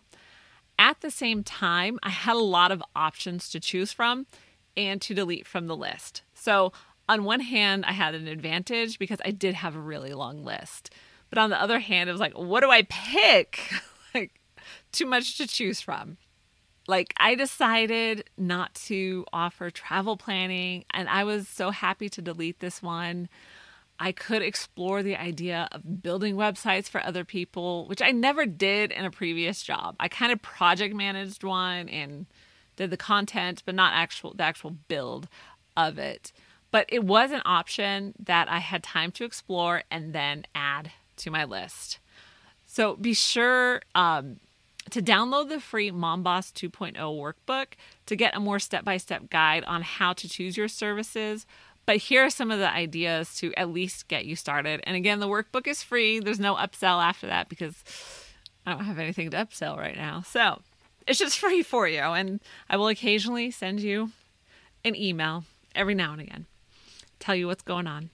at 0.79 1.01
the 1.01 1.11
same 1.11 1.43
time, 1.45 1.99
I 2.03 2.11
had 2.11 2.35
a 2.35 2.41
lot 2.41 2.73
of 2.73 2.83
options 2.95 3.49
to 3.51 3.61
choose 3.61 3.93
from 3.93 4.27
and 4.77 5.01
to 5.03 5.15
delete 5.15 5.47
from 5.47 5.69
the 5.69 5.77
list. 5.77 6.23
So, 6.35 6.73
on 7.09 7.25
one 7.25 7.41
hand, 7.41 7.85
I 7.87 7.93
had 7.93 8.15
an 8.15 8.27
advantage 8.27 8.99
because 8.99 9.21
I 9.25 9.31
did 9.31 9.55
have 9.55 9.77
a 9.77 9.81
really 9.81 10.13
long 10.13 10.45
list. 10.45 10.91
But 11.31 11.39
on 11.39 11.51
the 11.51 11.61
other 11.61 11.79
hand, 11.79 12.09
it 12.09 12.13
was 12.13 12.21
like, 12.21 12.37
what 12.37 12.61
do 12.61 12.71
I 12.71 12.83
pick? 12.83 13.73
like, 14.15 14.33
too 14.93 15.07
much 15.07 15.39
to 15.39 15.47
choose 15.47 15.81
from. 15.81 16.17
Like, 16.87 17.15
I 17.17 17.37
decided 17.37 18.29
not 18.37 18.75
to 18.87 19.25
offer 19.33 19.71
travel 19.71 20.17
planning, 20.17 20.85
and 20.93 21.09
I 21.09 21.25
was 21.25 21.49
so 21.49 21.71
happy 21.71 22.09
to 22.11 22.21
delete 22.21 22.61
this 22.61 22.83
one. 22.83 23.29
I 24.03 24.11
could 24.11 24.43
explore 24.43 25.05
the 25.05 25.15
idea 25.15 25.69
of 25.71 26.03
building 26.03 26.35
websites 26.35 26.89
for 26.89 27.01
other 27.01 27.25
people, 27.25 27.87
which 27.87 28.03
I 28.03 28.11
never 28.11 28.47
did 28.47 28.91
in 28.91 29.05
a 29.05 29.13
previous 29.13 29.63
job. 29.63 29.95
I 30.01 30.09
kind 30.09 30.33
of 30.33 30.43
project 30.43 30.93
managed 30.93 31.45
one 31.45 31.89
and 31.89 32.27
did 32.75 32.91
the 32.91 32.97
content, 32.97 33.63
but 33.65 33.77
not 33.77 33.93
actual 33.95 34.35
the 34.35 34.43
actual 34.43 34.71
build 34.71 35.29
of 35.77 35.99
it. 35.99 36.33
But 36.73 36.87
it 36.89 37.05
was 37.05 37.31
an 37.31 37.43
option 37.45 38.15
that 38.19 38.51
I 38.51 38.59
had 38.59 38.83
time 38.83 39.13
to 39.13 39.25
explore 39.25 39.85
and 39.89 40.13
then 40.13 40.47
add 40.53 40.91
to 41.19 41.31
my 41.31 41.45
list. 41.45 42.01
So 42.67 42.97
be 42.97 43.15
sure 43.15 43.83
um, 43.95 44.41
to 44.91 45.01
download 45.01 45.49
the 45.49 45.61
free 45.61 45.93
MomBoss 45.93 46.53
2.0 46.53 46.97
workbook 46.97 47.75
to 48.07 48.17
get 48.17 48.35
a 48.35 48.41
more 48.41 48.59
step 48.59 48.85
by 48.85 48.97
step 48.97 49.31
guide 49.31 49.63
on 49.63 49.83
how 49.83 50.13
to 50.15 50.29
choose 50.29 50.57
your 50.57 50.67
services 50.67 51.47
but 51.87 51.97
here 51.97 52.25
are 52.25 52.31
some 52.31 52.51
of 52.51 52.59
the 52.59 52.71
ideas 52.71 53.37
to 53.39 53.53
at 53.55 53.71
least 53.71 54.09
get 54.09 54.25
you 54.25 54.37
started. 54.37 54.81
And 54.85 54.97
again, 54.97 55.21
the 55.21 55.29
workbook 55.29 55.67
is 55.67 55.83
free. 55.83 56.21
There's 56.21 56.41
no 56.41 56.55
upsell 56.55 57.03
after 57.03 57.27
that 57.27 57.49
because 57.49 57.83
I 58.65 58.73
don't 58.73 58.85
have 58.85 58.99
anything 58.99 59.31
to 59.31 59.37
upsell 59.37 59.77
right 59.77 59.97
now. 59.97 60.23
So 60.23 60.63
it's 61.07 61.19
just 61.19 61.39
free 61.39 61.63
for 61.63 61.89
you. 61.89 62.01
And 62.01 62.41
I 62.71 62.77
will 62.77 62.89
occasionally 62.89 63.51
send 63.51 63.81
you 63.81 64.13
an 64.85 64.95
email 64.95 65.45
every 65.75 65.95
now 65.95 66.13
and 66.13 66.21
again, 66.21 66.47
tell 67.19 67.35
you 67.35 67.47
what's 67.47 67.63
going 67.63 67.87
on. 67.87 68.11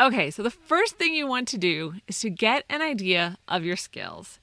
Okay, 0.00 0.30
so 0.30 0.42
the 0.42 0.50
first 0.50 0.96
thing 0.96 1.14
you 1.14 1.26
want 1.26 1.46
to 1.48 1.58
do 1.58 1.94
is 2.08 2.20
to 2.20 2.30
get 2.30 2.64
an 2.70 2.80
idea 2.80 3.36
of 3.46 3.64
your 3.64 3.76
skills. 3.76 4.38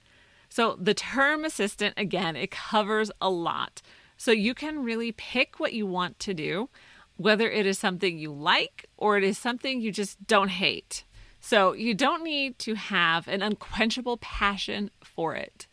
So 0.50 0.77
the 0.79 0.93
term 0.93 1.43
assistant, 1.43 1.95
again, 1.97 2.36
it 2.36 2.51
covers 2.51 3.12
a 3.19 3.29
lot. 3.29 3.81
So 4.17 4.31
you 4.31 4.53
can 4.53 4.83
really 4.83 5.12
pick 5.12 5.59
what 5.59 5.74
you 5.74 5.86
want 5.86 6.19
to 6.19 6.33
do 6.33 6.69
whether 7.17 7.50
it 7.50 7.65
is 7.65 7.77
something 7.77 8.17
you 8.17 8.31
like 8.31 8.86
or 8.95 9.17
it 9.17 9.24
is 9.24 9.38
something 9.38 9.81
you 9.81 9.91
just 9.91 10.25
don't 10.25 10.50
hate. 10.50 11.03
So 11.39 11.74
you 11.74 11.93
don't 11.93 12.24
need 12.24 12.57
to 12.59 12.75
have 12.75 13.27
an 13.27 13.41
unquenchable 13.41 14.17
passion 14.17 14.91
for 15.03 15.36
it. 15.36 15.67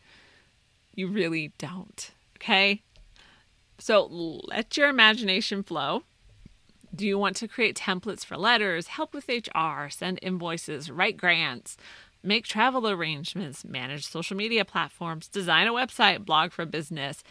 You 0.93 1.07
really 1.07 1.53
don't. 1.57 2.11
Okay? 2.37 2.81
So 3.77 4.05
let 4.47 4.77
your 4.77 4.89
imagination 4.89 5.63
flow. 5.63 6.03
Do 6.93 7.05
you 7.05 7.17
want 7.17 7.35
to 7.37 7.47
create 7.47 7.75
templates 7.75 8.23
for 8.23 8.37
letters, 8.37 8.87
help 8.87 9.13
with 9.13 9.27
HR, 9.27 9.89
send 9.89 10.19
invoices, 10.21 10.89
write 10.89 11.17
grants, 11.17 11.75
make 12.23 12.45
travel 12.45 12.89
arrangements, 12.89 13.65
manage 13.65 14.07
social 14.07 14.37
media 14.37 14.63
platforms, 14.63 15.27
design 15.27 15.67
a 15.67 15.73
website, 15.73 16.25
blog 16.25 16.51
for 16.51 16.65
business, 16.65 17.21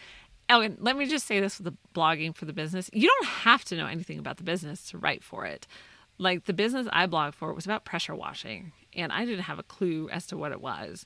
And 0.47 0.77
let 0.79 0.95
me 0.95 1.05
just 1.05 1.25
say 1.25 1.39
this 1.39 1.57
with 1.57 1.65
the 1.65 1.77
blogging 1.99 2.35
for 2.35 2.45
the 2.45 2.53
business. 2.53 2.89
You 2.93 3.07
don't 3.07 3.27
have 3.27 3.65
to 3.65 3.75
know 3.75 3.87
anything 3.87 4.19
about 4.19 4.37
the 4.37 4.43
business 4.43 4.89
to 4.91 4.97
write 4.97 5.23
for 5.23 5.45
it. 5.45 5.65
Like 6.17 6.45
the 6.45 6.53
business 6.53 6.87
I 6.93 7.07
blog 7.07 7.33
for 7.33 7.53
was 7.53 7.65
about 7.65 7.83
pressure 7.83 8.15
washing, 8.15 8.71
and 8.93 9.11
I 9.11 9.25
didn't 9.25 9.43
have 9.43 9.59
a 9.59 9.63
clue 9.63 10.09
as 10.09 10.27
to 10.27 10.37
what 10.37 10.51
it 10.51 10.61
was. 10.61 11.05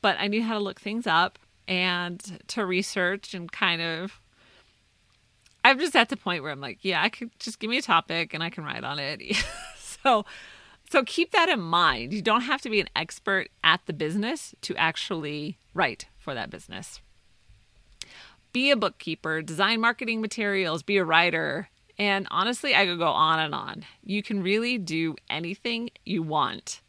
But 0.00 0.16
I 0.20 0.28
knew 0.28 0.42
how 0.42 0.54
to 0.54 0.60
look 0.60 0.80
things 0.80 1.06
up 1.06 1.38
and 1.66 2.38
to 2.48 2.66
research 2.66 3.34
and 3.34 3.50
kind 3.50 3.80
of 3.80 4.20
I'm 5.64 5.78
just 5.78 5.96
at 5.96 6.10
the 6.10 6.16
point 6.16 6.42
where 6.42 6.52
I'm 6.52 6.60
like, 6.60 6.80
yeah, 6.82 7.02
I 7.02 7.08
could 7.08 7.30
just 7.38 7.58
give 7.58 7.70
me 7.70 7.78
a 7.78 7.82
topic 7.82 8.34
and 8.34 8.42
I 8.42 8.50
can 8.50 8.64
write 8.64 8.84
on 8.84 8.98
it. 8.98 9.22
so 9.78 10.26
so 10.90 11.02
keep 11.02 11.32
that 11.32 11.48
in 11.48 11.60
mind. 11.60 12.12
You 12.12 12.20
don't 12.20 12.42
have 12.42 12.60
to 12.62 12.70
be 12.70 12.80
an 12.80 12.88
expert 12.94 13.48
at 13.64 13.80
the 13.86 13.94
business 13.94 14.54
to 14.60 14.76
actually 14.76 15.58
write 15.72 16.06
for 16.18 16.34
that 16.34 16.50
business 16.50 17.00
be 18.54 18.70
a 18.70 18.76
bookkeeper, 18.76 19.42
design 19.42 19.82
marketing 19.82 20.22
materials, 20.22 20.82
be 20.82 20.96
a 20.96 21.04
writer. 21.04 21.68
And 21.98 22.26
honestly, 22.30 22.74
I 22.74 22.86
could 22.86 22.98
go 22.98 23.08
on 23.08 23.40
and 23.40 23.54
on. 23.54 23.84
You 24.02 24.22
can 24.22 24.42
really 24.42 24.78
do 24.78 25.16
anything 25.28 25.90
you 26.06 26.22
want. 26.22 26.80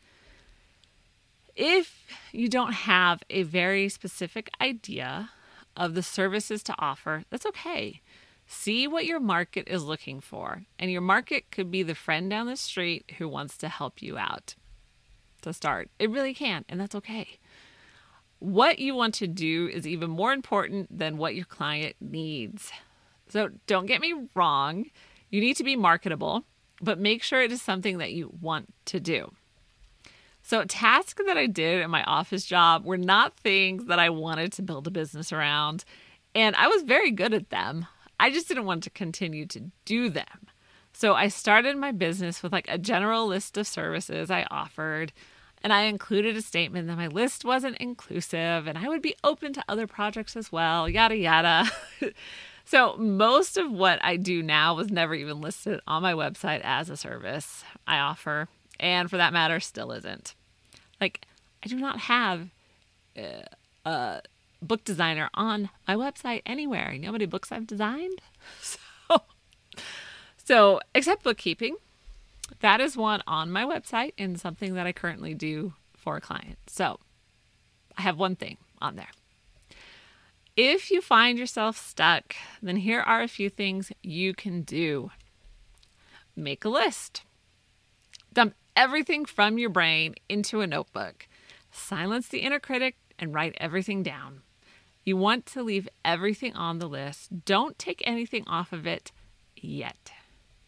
If 1.55 2.05
you 2.31 2.48
don't 2.48 2.74
have 2.74 3.24
a 3.29 3.43
very 3.43 3.89
specific 3.89 4.50
idea 4.62 5.31
of 5.75 5.95
the 5.95 6.03
services 6.03 6.62
to 6.63 6.75
offer, 6.77 7.24
that's 7.29 7.45
okay. 7.48 8.01
See 8.48 8.88
what 8.88 9.05
your 9.05 9.19
market 9.19 9.67
is 9.67 9.84
looking 9.84 10.22
for. 10.22 10.65
And 10.77 10.91
your 10.91 11.01
market 11.01 11.50
could 11.50 11.72
be 11.72 11.81
the 11.81 11.95
friend 11.95 12.29
down 12.29 12.45
the 12.45 12.57
street 12.57 13.12
who 13.17 13.27
wants 13.27 13.57
to 13.57 13.69
help 13.69 14.03
you 14.03 14.17
out 14.17 14.53
to 15.41 15.51
start. 15.51 15.89
It 15.98 16.12
really 16.12 16.36
can, 16.36 16.63
and 16.69 16.79
that's 16.79 16.95
okay. 16.95 17.39
What 18.46 18.78
you 18.78 18.94
want 18.94 19.16
to 19.16 19.28
do 19.28 19.68
is 19.74 19.88
even 19.88 20.12
more 20.12 20.32
important 20.32 20.96
than 20.96 21.18
what 21.18 21.34
your 21.34 21.46
client 21.46 21.96
needs. 22.00 22.72
So 23.28 23.50
don't 23.66 23.88
get 23.88 24.02
me 24.02 24.14
wrong, 24.36 24.86
you 25.32 25.42
need 25.42 25.58
to 25.58 25.64
be 25.64 25.75
marketable, 25.75 26.46
but 26.80 27.00
make 27.00 27.24
sure 27.24 27.42
it 27.42 27.52
is 27.52 27.64
something 27.64 27.98
that 27.98 28.14
you 28.14 28.32
want 28.40 28.72
to 28.86 29.00
do. 29.00 29.32
So, 30.44 30.64
tasks 30.64 31.24
that 31.25 31.40
I 31.40 31.48
did 31.48 31.82
in 31.82 31.90
my 31.90 32.04
office 32.04 32.46
job 32.46 32.86
were 32.86 33.00
not 33.00 33.36
things 33.36 33.88
that 33.88 33.98
I 33.98 34.12
wanted 34.12 34.54
to 34.54 34.62
build 34.62 34.86
a 34.86 34.92
business 34.92 35.34
around, 35.34 35.84
and 36.36 36.56
I 36.56 36.68
was 36.68 36.84
very 36.84 37.10
good 37.10 37.34
at 37.34 37.50
them. 37.50 37.88
I 38.20 38.30
just 38.30 38.48
didn't 38.48 38.66
want 38.66 38.84
to 38.84 38.92
continue 38.92 39.48
to 39.48 39.72
do 39.86 40.08
them. 40.12 40.46
So, 40.94 41.16
I 41.16 41.30
started 41.30 41.78
my 41.78 41.92
business 41.92 42.44
with 42.44 42.54
like 42.54 42.68
a 42.68 42.78
general 42.78 43.25
list 43.25 43.58
of 43.58 43.66
services 43.66 44.30
I 44.30 44.46
offered 44.52 45.14
and 45.65 45.74
I 45.74 45.86
included 45.86 46.38
a 46.38 46.43
statement 46.43 46.88
that 46.88 46.95
my 46.95 47.07
list 47.07 47.43
wasn't 47.43 47.77
inclusive 47.77 48.67
and 48.67 48.77
I 48.77 48.88
would 48.88 49.01
be 49.01 49.15
open 49.24 49.51
to 49.53 49.63
other 49.67 49.88
projects 49.88 50.36
as 50.36 50.51
well, 50.51 50.88
yada, 50.88 51.17
yada. 51.17 51.67
so, 52.65 52.95
most 52.98 53.57
of 53.57 53.72
what 53.72 53.98
I 54.03 54.15
do 54.15 54.43
now 54.43 54.75
was 54.75 54.91
never 54.91 55.15
even 55.15 55.41
listed 55.41 55.81
on 55.88 56.03
my 56.03 56.13
website 56.13 56.62
as 56.63 56.91
a 56.91 56.95
service 56.95 57.63
I 57.88 57.98
offer, 57.98 58.48
and 58.79 59.10
for 59.10 59.17
that 59.17 59.34
matter, 59.34 59.60
still 59.60 59.91
isn't. 59.91 60.36
Like, 61.01 61.25
I 61.63 61.67
do 61.67 61.77
not 61.77 61.98
have 62.01 62.50
uh, 63.17 63.45
a 63.86 64.22
book 64.62 64.84
designer 64.84 65.31
on 65.34 65.72
my 65.88 65.95
website 65.95 66.43
anywhere. 66.45 66.91
You 66.93 67.00
know 67.00 67.07
how 67.07 67.13
many 67.13 67.25
books 67.25 67.51
I've 67.51 67.67
designed? 67.67 68.22
So, 69.07 69.22
so 70.38 70.79
except 70.93 71.24
bookkeeping, 71.24 71.77
that 72.60 72.82
is 72.82 72.96
one 72.98 73.22
on 73.28 73.52
my 73.52 73.64
website 73.64 74.14
and 74.18 74.40
something 74.40 74.74
that 74.75 74.88
I 74.88 74.92
currently 74.92 75.34
do 75.34 75.74
for 75.96 76.18
a 76.18 76.22
client. 76.22 76.58
So 76.68 77.00
I 77.98 78.02
have 78.02 78.18
one 78.18 78.36
thing 78.36 78.58
on 78.82 78.96
there. 78.96 79.10
If 80.56 80.90
you 80.90 81.02
find 81.02 81.38
yourself 81.38 81.78
stuck, 81.78 82.36
then 82.62 82.78
here 82.78 83.02
are 83.02 83.22
a 83.22 83.28
few 83.28 83.50
things 83.50 83.92
you 84.02 84.34
can 84.34 84.62
do. 84.62 85.12
Make 86.36 86.64
a 86.64 86.70
list. 86.70 87.24
Dump 88.34 88.56
everything 88.75 89.25
from 89.25 89.58
your 89.58 89.70
brain 89.70 90.16
into 90.30 90.62
a 90.62 90.68
notebook. 90.68 91.28
Silence 91.72 92.28
the 92.28 92.40
inner 92.40 92.60
critic 92.60 92.96
and 93.20 93.34
write 93.34 93.56
everything 93.58 94.02
down. 94.02 94.42
You 95.04 95.18
want 95.18 95.46
to 95.48 95.64
leave 95.64 95.90
everything 96.04 96.56
on 96.56 96.80
the 96.80 96.88
list. 96.88 97.46
Don't 97.46 97.78
take 97.78 98.02
anything 98.06 98.44
off 98.48 98.72
of 98.72 98.88
it 98.88 99.12
yet. 99.56 100.12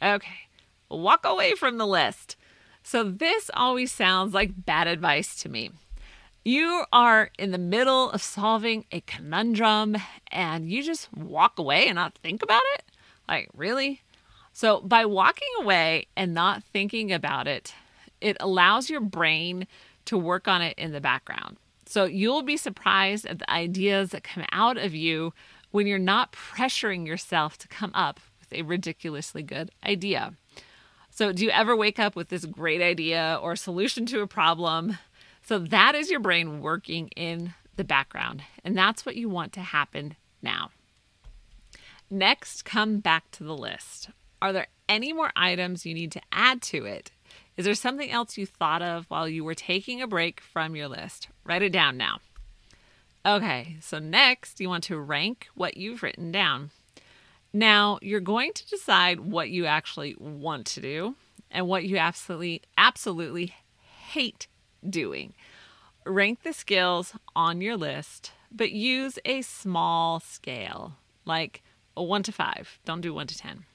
Okay 0.01 0.46
walk 0.89 1.25
away 1.25 1.53
from 1.53 1.77
the 1.77 1.87
list. 1.87 2.35
So, 2.83 3.03
this 3.03 3.51
always 3.53 3.91
sounds 3.91 4.33
like 4.33 4.65
bad 4.65 4.87
advice 4.87 5.35
to 5.41 5.49
me. 5.49 5.71
You 6.45 6.85
are 6.93 7.31
in 7.37 7.51
the 7.51 7.57
middle 7.57 8.09
of 8.11 8.21
solving 8.21 8.85
a 8.91 9.01
conundrum 9.01 9.97
and 10.31 10.71
you 10.71 10.81
just 10.81 11.13
walk 11.13 11.59
away 11.59 11.87
and 11.87 11.95
not 11.95 12.17
think 12.19 12.41
about 12.41 12.61
it? 12.75 12.83
Like, 13.27 13.49
really? 13.53 14.01
So, 14.53 14.79
by 14.81 15.05
walking 15.05 15.49
away 15.59 16.07
and 16.15 16.33
not 16.33 16.63
thinking 16.63 17.11
about 17.11 17.47
it, 17.47 17.73
it 18.21 18.37
allows 18.39 18.89
your 18.89 19.01
brain 19.01 19.67
to 20.05 20.17
work 20.17 20.47
on 20.47 20.61
it 20.61 20.77
in 20.77 20.93
the 20.93 21.01
background. 21.01 21.57
So, 21.85 22.05
you'll 22.05 22.43
be 22.43 22.57
surprised 22.57 23.25
at 23.25 23.39
the 23.39 23.51
ideas 23.51 24.11
that 24.11 24.23
come 24.23 24.45
out 24.53 24.77
of 24.77 24.95
you 24.95 25.33
when 25.71 25.85
you're 25.85 25.99
not 25.99 26.31
pressuring 26.31 27.05
yourself 27.05 27.57
to 27.57 27.67
come 27.67 27.91
up 27.93 28.21
with 28.39 28.57
a 28.57 28.61
ridiculously 28.61 29.43
good 29.43 29.71
idea. 29.85 30.33
So, 31.17 31.31
do 31.31 31.43
you 31.43 31.49
ever 31.49 31.75
wake 31.75 31.97
up 31.97 32.15
with 32.15 32.29
this 32.29 32.45
great 32.45 32.79
idea 32.79 33.39
or 33.41 33.55
solution 33.55 34.05
to 34.05 34.21
a 34.21 34.27
problem? 34.27 34.99
So, 35.41 35.57
that 35.57 35.95
is 35.95 36.11
your 36.11 36.19
brain 36.19 36.61
working 36.61 37.07
in 37.15 37.55
the 37.75 37.83
background, 37.83 38.43
and 38.63 38.77
that's 38.77 39.03
what 39.03 39.15
you 39.15 39.27
want 39.27 39.51
to 39.53 39.61
happen 39.61 40.15
now. 40.43 40.69
Next, 42.11 42.65
come 42.65 42.99
back 42.99 43.31
to 43.31 43.43
the 43.43 43.57
list. 43.57 44.11
Are 44.43 44.53
there 44.53 44.67
any 44.87 45.11
more 45.11 45.31
items 45.35 45.87
you 45.87 45.95
need 45.95 46.11
to 46.11 46.21
add 46.31 46.61
to 46.61 46.85
it? 46.85 47.09
Is 47.55 47.65
there 47.65 47.73
something 47.73 48.11
else 48.11 48.37
you 48.37 48.45
thought 48.45 48.83
of 48.83 49.07
while 49.07 49.27
you 49.27 49.43
were 49.43 49.55
taking 49.55 50.03
a 50.03 50.07
break 50.07 50.39
from 50.39 50.75
your 50.75 50.87
list? 50.87 51.29
Write 51.43 51.63
it 51.63 51.71
down 51.71 51.97
now. 51.97 52.19
Okay, 53.25 53.77
so 53.81 53.97
next 53.97 54.59
you 54.59 54.69
want 54.69 54.83
to 54.83 54.99
rank 54.99 55.47
what 55.55 55.77
you've 55.77 56.03
written 56.03 56.31
down. 56.31 56.69
Now, 57.53 57.99
you're 58.01 58.19
going 58.19 58.53
to 58.53 58.67
decide 58.67 59.19
what 59.19 59.49
you 59.49 59.65
actually 59.65 60.15
want 60.19 60.65
to 60.67 60.81
do 60.81 61.15
and 61.49 61.67
what 61.67 61.85
you 61.85 61.97
absolutely 61.97 62.61
absolutely 62.77 63.53
hate 64.09 64.47
doing. 64.87 65.33
Rank 66.05 66.43
the 66.43 66.53
skills 66.53 67.13
on 67.35 67.61
your 67.61 67.75
list, 67.75 68.31
but 68.51 68.71
use 68.71 69.19
a 69.25 69.41
small 69.41 70.19
scale, 70.19 70.95
like 71.25 71.63
a 71.95 72.03
1 72.03 72.23
to 72.23 72.31
5. 72.31 72.79
Don't 72.85 73.01
do 73.01 73.13
1 73.13 73.27
to 73.27 73.37
10. 73.37 73.65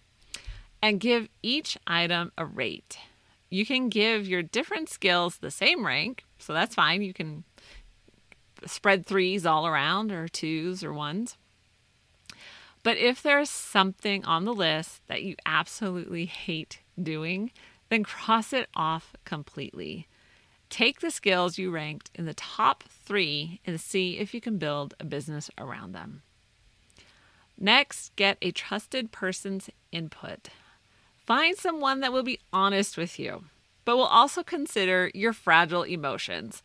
And 0.81 1.01
give 1.01 1.29
each 1.43 1.77
item 1.87 2.33
a 2.37 2.45
rate. 2.45 2.99
You 3.51 3.67
can 3.67 3.89
give 3.89 4.27
your 4.27 4.43
different 4.43 4.89
skills 4.89 5.37
the 5.37 5.51
same 5.51 5.85
rank, 5.85 6.25
so 6.39 6.53
that's 6.53 6.75
fine. 6.75 7.03
You 7.03 7.13
can 7.13 7.45
spread 8.65 9.05
threes 9.05 9.45
all 9.45 9.67
around 9.67 10.11
or 10.11 10.29
twos 10.29 10.83
or 10.83 10.93
ones. 10.93 11.37
But 12.83 12.97
if 12.97 13.23
there's 13.23 13.51
something 13.51 14.25
on 14.25 14.45
the 14.45 14.53
list 14.53 15.03
that 15.07 15.23
you 15.23 15.37
absolutely 15.47 16.27
hate 16.27 16.81
doing, 17.01 17.53
then 17.91 18.03
cross 18.03 18.53
it 18.53 18.69
off 18.75 19.15
completely. 19.25 20.09
Take 20.69 21.01
the 21.01 21.11
skills 21.11 21.59
you 21.59 21.71
ranked 21.71 22.11
in 22.15 22.25
the 22.25 22.35
top 22.35 22.85
three 22.85 23.61
and 23.67 23.81
see 23.81 24.19
if 24.19 24.33
you 24.33 24.41
can 24.41 24.59
build 24.59 24.95
a 24.99 25.05
business 25.05 25.51
around 25.59 25.93
them. 25.93 26.23
Next, 27.59 28.17
get 28.17 28.39
a 28.41 28.51
trusted 28.51 29.13
person's 29.13 29.69
input. 29.93 30.49
Find 31.27 31.57
someone 31.57 32.01
that 32.01 32.13
will 32.13 32.23
be 32.23 32.41
honest 32.53 32.97
with 32.97 33.19
you, 33.19 33.45
but 33.85 33.97
will 33.97 34.05
also 34.05 34.43
consider 34.43 35.11
your 35.15 35.33
fragile 35.33 35.83
emotions. 35.83 36.63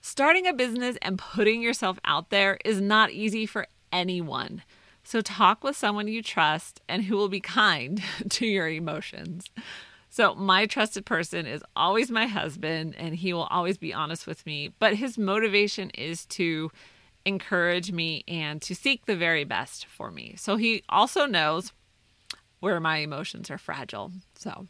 Starting 0.00 0.46
a 0.46 0.52
business 0.52 0.96
and 1.02 1.18
putting 1.18 1.60
yourself 1.60 1.98
out 2.04 2.30
there 2.30 2.58
is 2.64 2.80
not 2.80 3.10
easy 3.10 3.44
for 3.44 3.66
anyone. 3.92 4.62
So, 5.08 5.22
talk 5.22 5.64
with 5.64 5.74
someone 5.74 6.06
you 6.06 6.22
trust 6.22 6.82
and 6.86 7.02
who 7.02 7.16
will 7.16 7.30
be 7.30 7.40
kind 7.40 8.02
to 8.28 8.46
your 8.46 8.68
emotions. 8.68 9.46
So, 10.10 10.34
my 10.34 10.66
trusted 10.66 11.06
person 11.06 11.46
is 11.46 11.62
always 11.74 12.10
my 12.10 12.26
husband, 12.26 12.94
and 12.98 13.14
he 13.14 13.32
will 13.32 13.44
always 13.44 13.78
be 13.78 13.94
honest 13.94 14.26
with 14.26 14.44
me. 14.44 14.74
But 14.78 14.96
his 14.96 15.16
motivation 15.16 15.88
is 15.94 16.26
to 16.26 16.70
encourage 17.24 17.90
me 17.90 18.22
and 18.28 18.60
to 18.60 18.74
seek 18.74 19.06
the 19.06 19.16
very 19.16 19.44
best 19.44 19.86
for 19.86 20.10
me. 20.10 20.34
So, 20.36 20.56
he 20.56 20.82
also 20.90 21.24
knows 21.24 21.72
where 22.60 22.78
my 22.78 22.98
emotions 22.98 23.50
are 23.50 23.56
fragile. 23.56 24.12
So, 24.34 24.66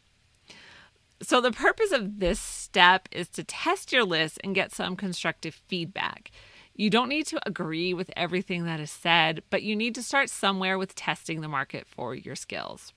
so 1.21 1.41
the 1.41 1.51
purpose 1.51 1.91
of 1.91 2.21
this 2.21 2.39
step 2.39 3.09
is 3.11 3.27
to 3.31 3.43
test 3.43 3.93
your 3.93 4.05
list 4.05 4.39
and 4.45 4.55
get 4.55 4.71
some 4.71 4.95
constructive 4.95 5.61
feedback. 5.67 6.31
You 6.79 6.91
don't 6.91 7.09
need 7.09 7.27
to 7.27 7.41
agree 7.45 7.93
with 7.93 8.13
everything 8.17 8.65
that 8.65 8.79
is 8.79 8.93
said, 8.93 9.43
but 9.51 9.65
you 9.65 9.75
need 9.75 9.97
to 9.97 10.03
start 10.03 10.31
somewhere 10.31 10.79
with 10.79 10.95
testing 10.95 11.41
the 11.41 11.49
market 11.49 11.89
for 11.89 12.15
your 12.15 12.37
skills. 12.37 12.93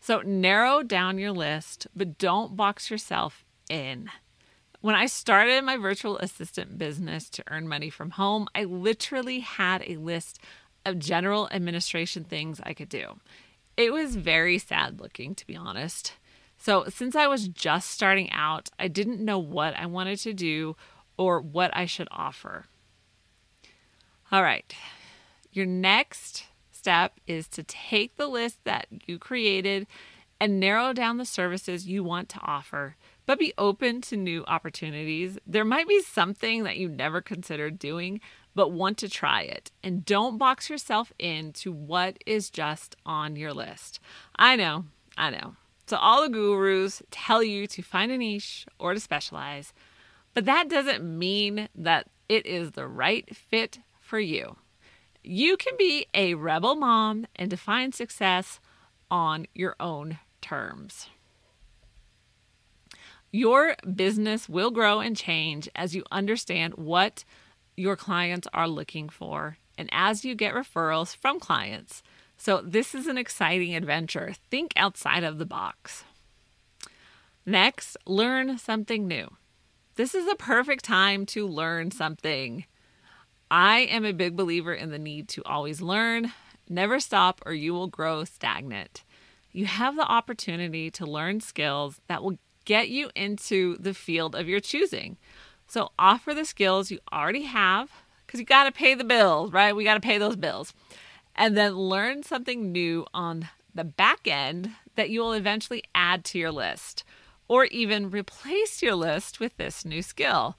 So 0.00 0.22
narrow 0.22 0.82
down 0.82 1.18
your 1.18 1.30
list, 1.30 1.86
but 1.94 2.18
don't 2.18 2.56
box 2.56 2.90
yourself 2.90 3.44
in. 3.70 4.10
When 4.80 4.96
I 4.96 5.06
started 5.06 5.62
my 5.62 5.76
virtual 5.76 6.18
assistant 6.18 6.76
business 6.76 7.30
to 7.30 7.44
earn 7.48 7.68
money 7.68 7.88
from 7.88 8.10
home, 8.10 8.48
I 8.52 8.64
literally 8.64 9.38
had 9.38 9.84
a 9.86 9.96
list 9.96 10.40
of 10.84 10.98
general 10.98 11.48
administration 11.52 12.24
things 12.24 12.60
I 12.64 12.74
could 12.74 12.88
do. 12.88 13.20
It 13.76 13.92
was 13.92 14.16
very 14.16 14.58
sad 14.58 15.00
looking, 15.00 15.36
to 15.36 15.46
be 15.46 15.54
honest. 15.54 16.14
So, 16.60 16.86
since 16.88 17.14
I 17.14 17.28
was 17.28 17.46
just 17.46 17.92
starting 17.92 18.32
out, 18.32 18.70
I 18.76 18.88
didn't 18.88 19.24
know 19.24 19.38
what 19.38 19.76
I 19.76 19.86
wanted 19.86 20.18
to 20.20 20.34
do 20.34 20.74
or 21.18 21.40
what 21.40 21.76
I 21.76 21.84
should 21.84 22.08
offer. 22.10 22.66
All 24.32 24.42
right. 24.42 24.72
Your 25.52 25.66
next 25.66 26.44
step 26.70 27.14
is 27.26 27.48
to 27.48 27.62
take 27.62 28.16
the 28.16 28.28
list 28.28 28.58
that 28.64 28.86
you 29.06 29.18
created 29.18 29.86
and 30.40 30.60
narrow 30.60 30.92
down 30.92 31.16
the 31.16 31.24
services 31.24 31.88
you 31.88 32.04
want 32.04 32.28
to 32.28 32.40
offer, 32.42 32.96
but 33.26 33.38
be 33.38 33.52
open 33.58 34.00
to 34.02 34.16
new 34.16 34.44
opportunities. 34.46 35.38
There 35.46 35.64
might 35.64 35.88
be 35.88 36.00
something 36.00 36.62
that 36.62 36.76
you 36.76 36.88
never 36.88 37.20
considered 37.20 37.78
doing, 37.78 38.20
but 38.54 38.70
want 38.70 38.98
to 38.98 39.08
try 39.08 39.42
it. 39.42 39.70
And 39.82 40.04
don't 40.04 40.38
box 40.38 40.70
yourself 40.70 41.12
in 41.18 41.52
to 41.54 41.72
what 41.72 42.18
is 42.24 42.50
just 42.50 42.96
on 43.04 43.36
your 43.36 43.52
list. 43.52 43.98
I 44.36 44.56
know, 44.56 44.84
I 45.16 45.30
know. 45.30 45.56
So, 45.86 45.96
all 45.96 46.22
the 46.22 46.28
gurus 46.28 47.02
tell 47.10 47.42
you 47.42 47.66
to 47.68 47.82
find 47.82 48.12
a 48.12 48.18
niche 48.18 48.66
or 48.78 48.94
to 48.94 49.00
specialize. 49.00 49.72
But 50.34 50.44
that 50.44 50.68
doesn't 50.68 51.02
mean 51.02 51.68
that 51.74 52.06
it 52.28 52.46
is 52.46 52.72
the 52.72 52.86
right 52.86 53.34
fit 53.34 53.80
for 54.00 54.18
you. 54.18 54.56
You 55.24 55.56
can 55.56 55.74
be 55.78 56.06
a 56.14 56.34
rebel 56.34 56.76
mom 56.76 57.26
and 57.36 57.50
define 57.50 57.92
success 57.92 58.60
on 59.10 59.46
your 59.54 59.74
own 59.80 60.18
terms. 60.40 61.08
Your 63.30 63.76
business 63.94 64.48
will 64.48 64.70
grow 64.70 65.00
and 65.00 65.16
change 65.16 65.68
as 65.74 65.94
you 65.94 66.02
understand 66.10 66.74
what 66.74 67.24
your 67.76 67.96
clients 67.96 68.48
are 68.54 68.68
looking 68.68 69.08
for 69.08 69.58
and 69.76 69.88
as 69.92 70.24
you 70.24 70.34
get 70.34 70.54
referrals 70.54 71.14
from 71.14 71.38
clients. 71.38 72.02
So, 72.36 72.62
this 72.64 72.94
is 72.94 73.06
an 73.06 73.18
exciting 73.18 73.74
adventure. 73.74 74.34
Think 74.50 74.72
outside 74.76 75.24
of 75.24 75.38
the 75.38 75.44
box. 75.44 76.04
Next, 77.44 77.96
learn 78.06 78.58
something 78.58 79.08
new. 79.08 79.36
This 79.98 80.14
is 80.14 80.28
a 80.28 80.36
perfect 80.36 80.84
time 80.84 81.26
to 81.26 81.44
learn 81.44 81.90
something. 81.90 82.66
I 83.50 83.80
am 83.80 84.04
a 84.04 84.12
big 84.12 84.36
believer 84.36 84.72
in 84.72 84.92
the 84.92 84.98
need 84.98 85.26
to 85.30 85.42
always 85.42 85.80
learn, 85.80 86.32
never 86.68 87.00
stop, 87.00 87.42
or 87.44 87.52
you 87.52 87.74
will 87.74 87.88
grow 87.88 88.22
stagnant. 88.22 89.02
You 89.50 89.66
have 89.66 89.96
the 89.96 90.06
opportunity 90.06 90.88
to 90.92 91.04
learn 91.04 91.40
skills 91.40 92.00
that 92.06 92.22
will 92.22 92.38
get 92.64 92.90
you 92.90 93.10
into 93.16 93.76
the 93.78 93.92
field 93.92 94.36
of 94.36 94.48
your 94.48 94.60
choosing. 94.60 95.16
So 95.66 95.90
offer 95.98 96.32
the 96.32 96.44
skills 96.44 96.92
you 96.92 97.00
already 97.12 97.42
have 97.42 97.90
because 98.24 98.38
you 98.38 98.46
got 98.46 98.66
to 98.66 98.72
pay 98.72 98.94
the 98.94 99.02
bills, 99.02 99.50
right? 99.50 99.74
We 99.74 99.82
got 99.82 99.94
to 99.94 100.00
pay 100.00 100.18
those 100.18 100.36
bills. 100.36 100.74
And 101.34 101.56
then 101.56 101.74
learn 101.74 102.22
something 102.22 102.70
new 102.70 103.04
on 103.12 103.48
the 103.74 103.82
back 103.82 104.28
end 104.28 104.70
that 104.94 105.10
you 105.10 105.22
will 105.22 105.32
eventually 105.32 105.82
add 105.92 106.24
to 106.26 106.38
your 106.38 106.52
list 106.52 107.02
or 107.48 107.64
even 107.66 108.10
replace 108.10 108.82
your 108.82 108.94
list 108.94 109.40
with 109.40 109.56
this 109.56 109.84
new 109.84 110.02
skill. 110.02 110.56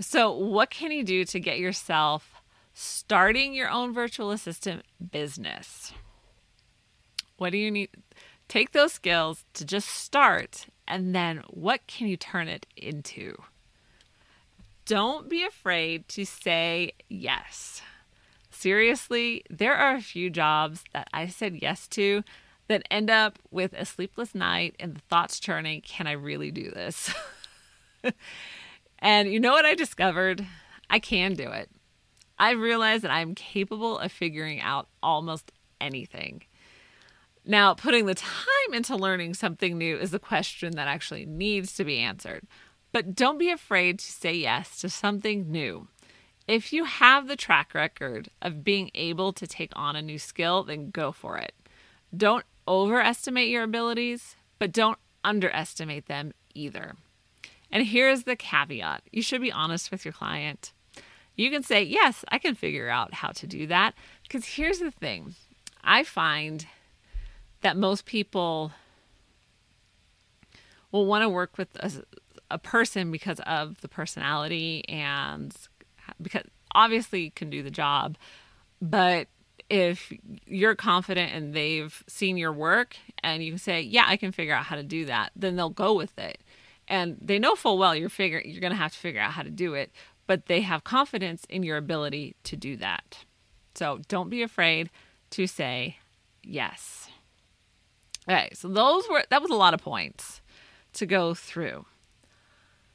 So, 0.00 0.30
what 0.30 0.70
can 0.70 0.92
you 0.92 1.04
do 1.04 1.24
to 1.24 1.40
get 1.40 1.58
yourself 1.58 2.42
starting 2.74 3.54
your 3.54 3.70
own 3.70 3.92
virtual 3.92 4.30
assistant 4.30 4.84
business? 5.10 5.92
What 7.36 7.50
do 7.50 7.58
you 7.58 7.70
need? 7.70 7.90
Take 8.48 8.72
those 8.72 8.92
skills 8.92 9.44
to 9.54 9.64
just 9.64 9.88
start, 9.88 10.66
and 10.86 11.14
then 11.14 11.42
what 11.48 11.86
can 11.86 12.08
you 12.08 12.16
turn 12.16 12.48
it 12.48 12.66
into? 12.76 13.36
Don't 14.86 15.28
be 15.28 15.44
afraid 15.44 16.08
to 16.08 16.24
say 16.24 16.92
yes. 17.08 17.82
Seriously, 18.50 19.44
there 19.50 19.74
are 19.74 19.96
a 19.96 20.00
few 20.00 20.30
jobs 20.30 20.82
that 20.92 21.08
I 21.12 21.26
said 21.26 21.58
yes 21.60 21.86
to 21.88 22.24
that 22.68 22.86
end 22.90 23.10
up 23.10 23.38
with 23.50 23.72
a 23.72 23.84
sleepless 23.84 24.34
night 24.34 24.76
and 24.78 24.94
the 24.94 25.00
thoughts 25.00 25.40
churning 25.40 25.80
can 25.80 26.06
I 26.06 26.12
really 26.12 26.50
do 26.50 26.70
this? 26.70 27.12
and 28.98 29.32
you 29.32 29.40
know 29.40 29.52
what 29.52 29.64
I 29.64 29.74
discovered? 29.74 30.46
I 30.88 30.98
can 30.98 31.34
do 31.34 31.50
it. 31.50 31.70
I've 32.38 32.60
realized 32.60 33.04
that 33.04 33.10
I'm 33.10 33.34
capable 33.34 33.98
of 33.98 34.12
figuring 34.12 34.60
out 34.60 34.88
almost 35.02 35.50
anything. 35.80 36.42
Now, 37.44 37.74
putting 37.74 38.06
the 38.06 38.14
time 38.14 38.74
into 38.74 38.94
learning 38.96 39.34
something 39.34 39.76
new 39.76 39.96
is 39.96 40.12
a 40.14 40.18
question 40.18 40.76
that 40.76 40.88
actually 40.88 41.26
needs 41.26 41.72
to 41.74 41.84
be 41.84 41.98
answered. 41.98 42.46
But 42.92 43.14
don't 43.14 43.38
be 43.38 43.50
afraid 43.50 43.98
to 43.98 44.12
say 44.12 44.34
yes 44.34 44.80
to 44.80 44.88
something 44.88 45.50
new. 45.50 45.88
If 46.46 46.72
you 46.72 46.84
have 46.84 47.28
the 47.28 47.36
track 47.36 47.74
record 47.74 48.30
of 48.40 48.64
being 48.64 48.90
able 48.94 49.32
to 49.34 49.46
take 49.46 49.72
on 49.76 49.96
a 49.96 50.02
new 50.02 50.18
skill, 50.18 50.62
then 50.62 50.90
go 50.90 51.12
for 51.12 51.36
it. 51.36 51.52
Don't 52.16 52.44
overestimate 52.68 53.48
your 53.48 53.64
abilities, 53.64 54.36
but 54.58 54.72
don't 54.72 54.98
underestimate 55.24 56.06
them 56.06 56.32
either. 56.54 56.94
And 57.70 57.86
here's 57.86 58.22
the 58.24 58.36
caveat 58.36 59.02
you 59.12 59.22
should 59.22 59.40
be 59.40 59.52
honest 59.52 59.90
with 59.90 60.04
your 60.04 60.12
client. 60.12 60.72
You 61.34 61.50
can 61.50 61.62
say, 61.62 61.82
Yes, 61.82 62.24
I 62.28 62.38
can 62.38 62.54
figure 62.54 62.88
out 62.88 63.14
how 63.14 63.30
to 63.30 63.46
do 63.46 63.66
that. 63.68 63.94
Because 64.22 64.44
here's 64.44 64.78
the 64.78 64.90
thing 64.90 65.34
I 65.82 66.04
find 66.04 66.66
that 67.62 67.76
most 67.76 68.04
people 68.04 68.72
will 70.92 71.06
want 71.06 71.22
to 71.22 71.28
work 71.28 71.58
with 71.58 71.68
a, 71.76 71.90
a 72.50 72.58
person 72.58 73.10
because 73.10 73.40
of 73.40 73.80
the 73.80 73.88
personality 73.88 74.84
and 74.88 75.54
because 76.20 76.44
obviously 76.74 77.30
can 77.30 77.50
do 77.50 77.62
the 77.62 77.70
job, 77.70 78.16
but 78.80 79.28
if 79.70 80.12
you're 80.46 80.74
confident 80.74 81.32
and 81.32 81.54
they've 81.54 82.02
seen 82.06 82.36
your 82.36 82.52
work 82.52 82.96
and 83.22 83.44
you 83.44 83.58
say, 83.58 83.80
"Yeah, 83.80 84.04
I 84.06 84.16
can 84.16 84.32
figure 84.32 84.54
out 84.54 84.66
how 84.66 84.76
to 84.76 84.82
do 84.82 85.04
that," 85.06 85.32
then 85.36 85.56
they'll 85.56 85.70
go 85.70 85.94
with 85.94 86.18
it. 86.18 86.42
And 86.86 87.18
they 87.20 87.38
know 87.38 87.54
full 87.54 87.78
well 87.78 87.94
you're 87.94 88.08
figure 88.08 88.40
you're 88.44 88.60
going 88.60 88.72
to 88.72 88.76
have 88.76 88.92
to 88.92 88.98
figure 88.98 89.20
out 89.20 89.32
how 89.32 89.42
to 89.42 89.50
do 89.50 89.74
it, 89.74 89.92
but 90.26 90.46
they 90.46 90.62
have 90.62 90.84
confidence 90.84 91.44
in 91.48 91.62
your 91.62 91.76
ability 91.76 92.34
to 92.44 92.56
do 92.56 92.76
that. 92.76 93.24
So 93.74 94.00
don't 94.08 94.30
be 94.30 94.42
afraid 94.42 94.90
to 95.30 95.46
say 95.46 95.98
yes. 96.42 97.08
Okay, 98.28 98.50
so 98.52 98.68
those 98.68 99.08
were 99.08 99.24
that 99.30 99.42
was 99.42 99.50
a 99.50 99.54
lot 99.54 99.74
of 99.74 99.82
points 99.82 100.40
to 100.94 101.06
go 101.06 101.34
through. 101.34 101.86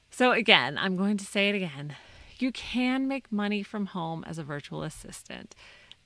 So 0.09 0.31
again, 0.31 0.77
I'm 0.77 0.95
going 0.95 1.17
to 1.17 1.25
say 1.25 1.49
it 1.49 1.55
again. 1.55 1.95
You 2.37 2.51
can 2.51 3.07
make 3.07 3.31
money 3.31 3.63
from 3.63 3.87
home 3.87 4.23
as 4.27 4.37
a 4.37 4.43
virtual 4.43 4.83
assistant. 4.83 5.55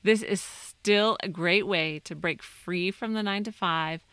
This 0.08 0.24
is 0.24 0.39
still 0.39 1.17
a 1.22 1.28
great 1.28 1.67
way 1.67 2.00
to 2.06 2.15
break 2.15 2.41
free 2.41 2.91
from 2.91 3.12
the 3.12 3.22
9 3.22 3.43
to 3.43 3.52
5, 3.52 4.06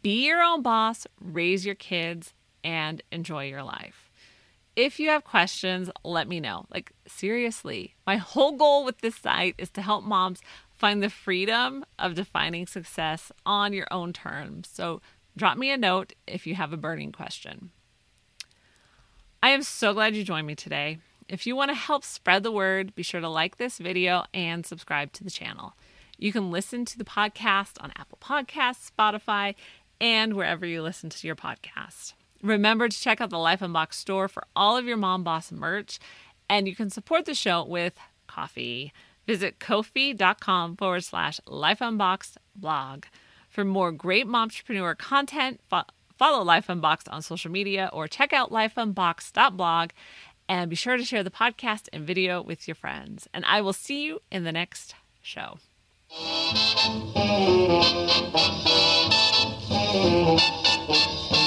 be 0.00 0.24
your 0.24 0.40
own 0.40 0.62
boss, 0.62 1.04
raise 1.20 1.66
your 1.66 1.74
kids 1.74 2.32
and 2.62 3.02
enjoy 3.10 3.46
your 3.46 3.64
life. 3.64 4.08
If 4.76 5.00
you 5.00 5.08
have 5.08 5.24
questions, 5.24 5.90
let 6.04 6.28
me 6.28 6.38
know. 6.38 6.66
Like, 6.70 6.92
seriously, 7.08 7.96
my 8.06 8.16
whole 8.18 8.52
goal 8.52 8.84
with 8.84 9.00
this 9.00 9.16
site 9.16 9.56
is 9.58 9.68
to 9.70 9.82
help 9.82 10.04
moms 10.04 10.42
find 10.76 11.02
the 11.02 11.10
freedom 11.10 11.84
of 11.98 12.14
defining 12.14 12.68
success 12.68 13.32
on 13.44 13.72
your 13.72 13.88
own 13.90 14.12
terms. 14.12 14.68
So, 14.72 15.00
drop 15.36 15.58
me 15.58 15.72
a 15.72 15.76
note 15.76 16.12
if 16.24 16.46
you 16.46 16.54
have 16.54 16.72
a 16.72 16.76
burning 16.76 17.10
question. 17.10 17.70
I 19.42 19.48
am 19.48 19.64
so 19.64 19.92
glad 19.92 20.14
you 20.14 20.22
joined 20.22 20.46
me 20.46 20.54
today. 20.54 20.98
If 21.28 21.46
you 21.46 21.56
want 21.56 21.70
to 21.70 21.74
help 21.74 22.04
spread 22.04 22.42
the 22.42 22.52
word, 22.52 22.94
be 22.94 23.02
sure 23.02 23.20
to 23.20 23.28
like 23.28 23.56
this 23.56 23.78
video 23.78 24.24
and 24.34 24.66
subscribe 24.66 25.12
to 25.12 25.24
the 25.24 25.30
channel. 25.30 25.74
You 26.18 26.32
can 26.32 26.50
listen 26.50 26.84
to 26.84 26.98
the 26.98 27.04
podcast 27.04 27.72
on 27.80 27.92
Apple 27.96 28.18
Podcasts, 28.20 28.90
Spotify, 28.90 29.54
and 30.00 30.34
wherever 30.34 30.66
you 30.66 30.82
listen 30.82 31.10
to 31.10 31.26
your 31.26 31.36
podcast. 31.36 32.14
Remember 32.42 32.88
to 32.88 33.00
check 33.00 33.20
out 33.20 33.30
the 33.30 33.38
Life 33.38 33.62
Unboxed 33.62 34.00
store 34.00 34.28
for 34.28 34.44
all 34.54 34.76
of 34.76 34.84
your 34.84 34.96
Mom 34.96 35.22
Boss 35.22 35.52
merch, 35.52 35.98
and 36.48 36.66
you 36.66 36.74
can 36.74 36.90
support 36.90 37.24
the 37.24 37.34
show 37.34 37.64
with 37.64 37.94
coffee. 38.26 38.92
Visit 39.26 39.60
ko-fi.com 39.60 40.76
forward 40.76 41.04
slash 41.04 41.40
Life 41.46 41.80
Unboxed 41.80 42.38
blog. 42.56 43.04
For 43.48 43.64
more 43.64 43.92
great 43.92 44.26
momtrepreneur 44.26 44.98
content, 44.98 45.60
fo- 45.68 45.84
follow 46.16 46.42
Life 46.42 46.68
Unboxed 46.68 47.08
on 47.08 47.22
social 47.22 47.50
media 47.50 47.90
or 47.92 48.08
check 48.08 48.32
out 48.32 48.50
lifeunboxed.blog 48.50 49.90
and 50.52 50.68
be 50.68 50.76
sure 50.76 50.98
to 50.98 51.04
share 51.04 51.22
the 51.22 51.30
podcast 51.30 51.88
and 51.94 52.06
video 52.06 52.42
with 52.42 52.68
your 52.68 52.74
friends. 52.74 53.26
And 53.32 53.42
I 53.46 53.62
will 53.62 53.72
see 53.72 54.04
you 54.04 54.20
in 54.30 54.44
the 54.44 54.52
next 54.52 54.94
show. 55.22 55.56
Thank 59.94 61.30
you. 61.30 61.41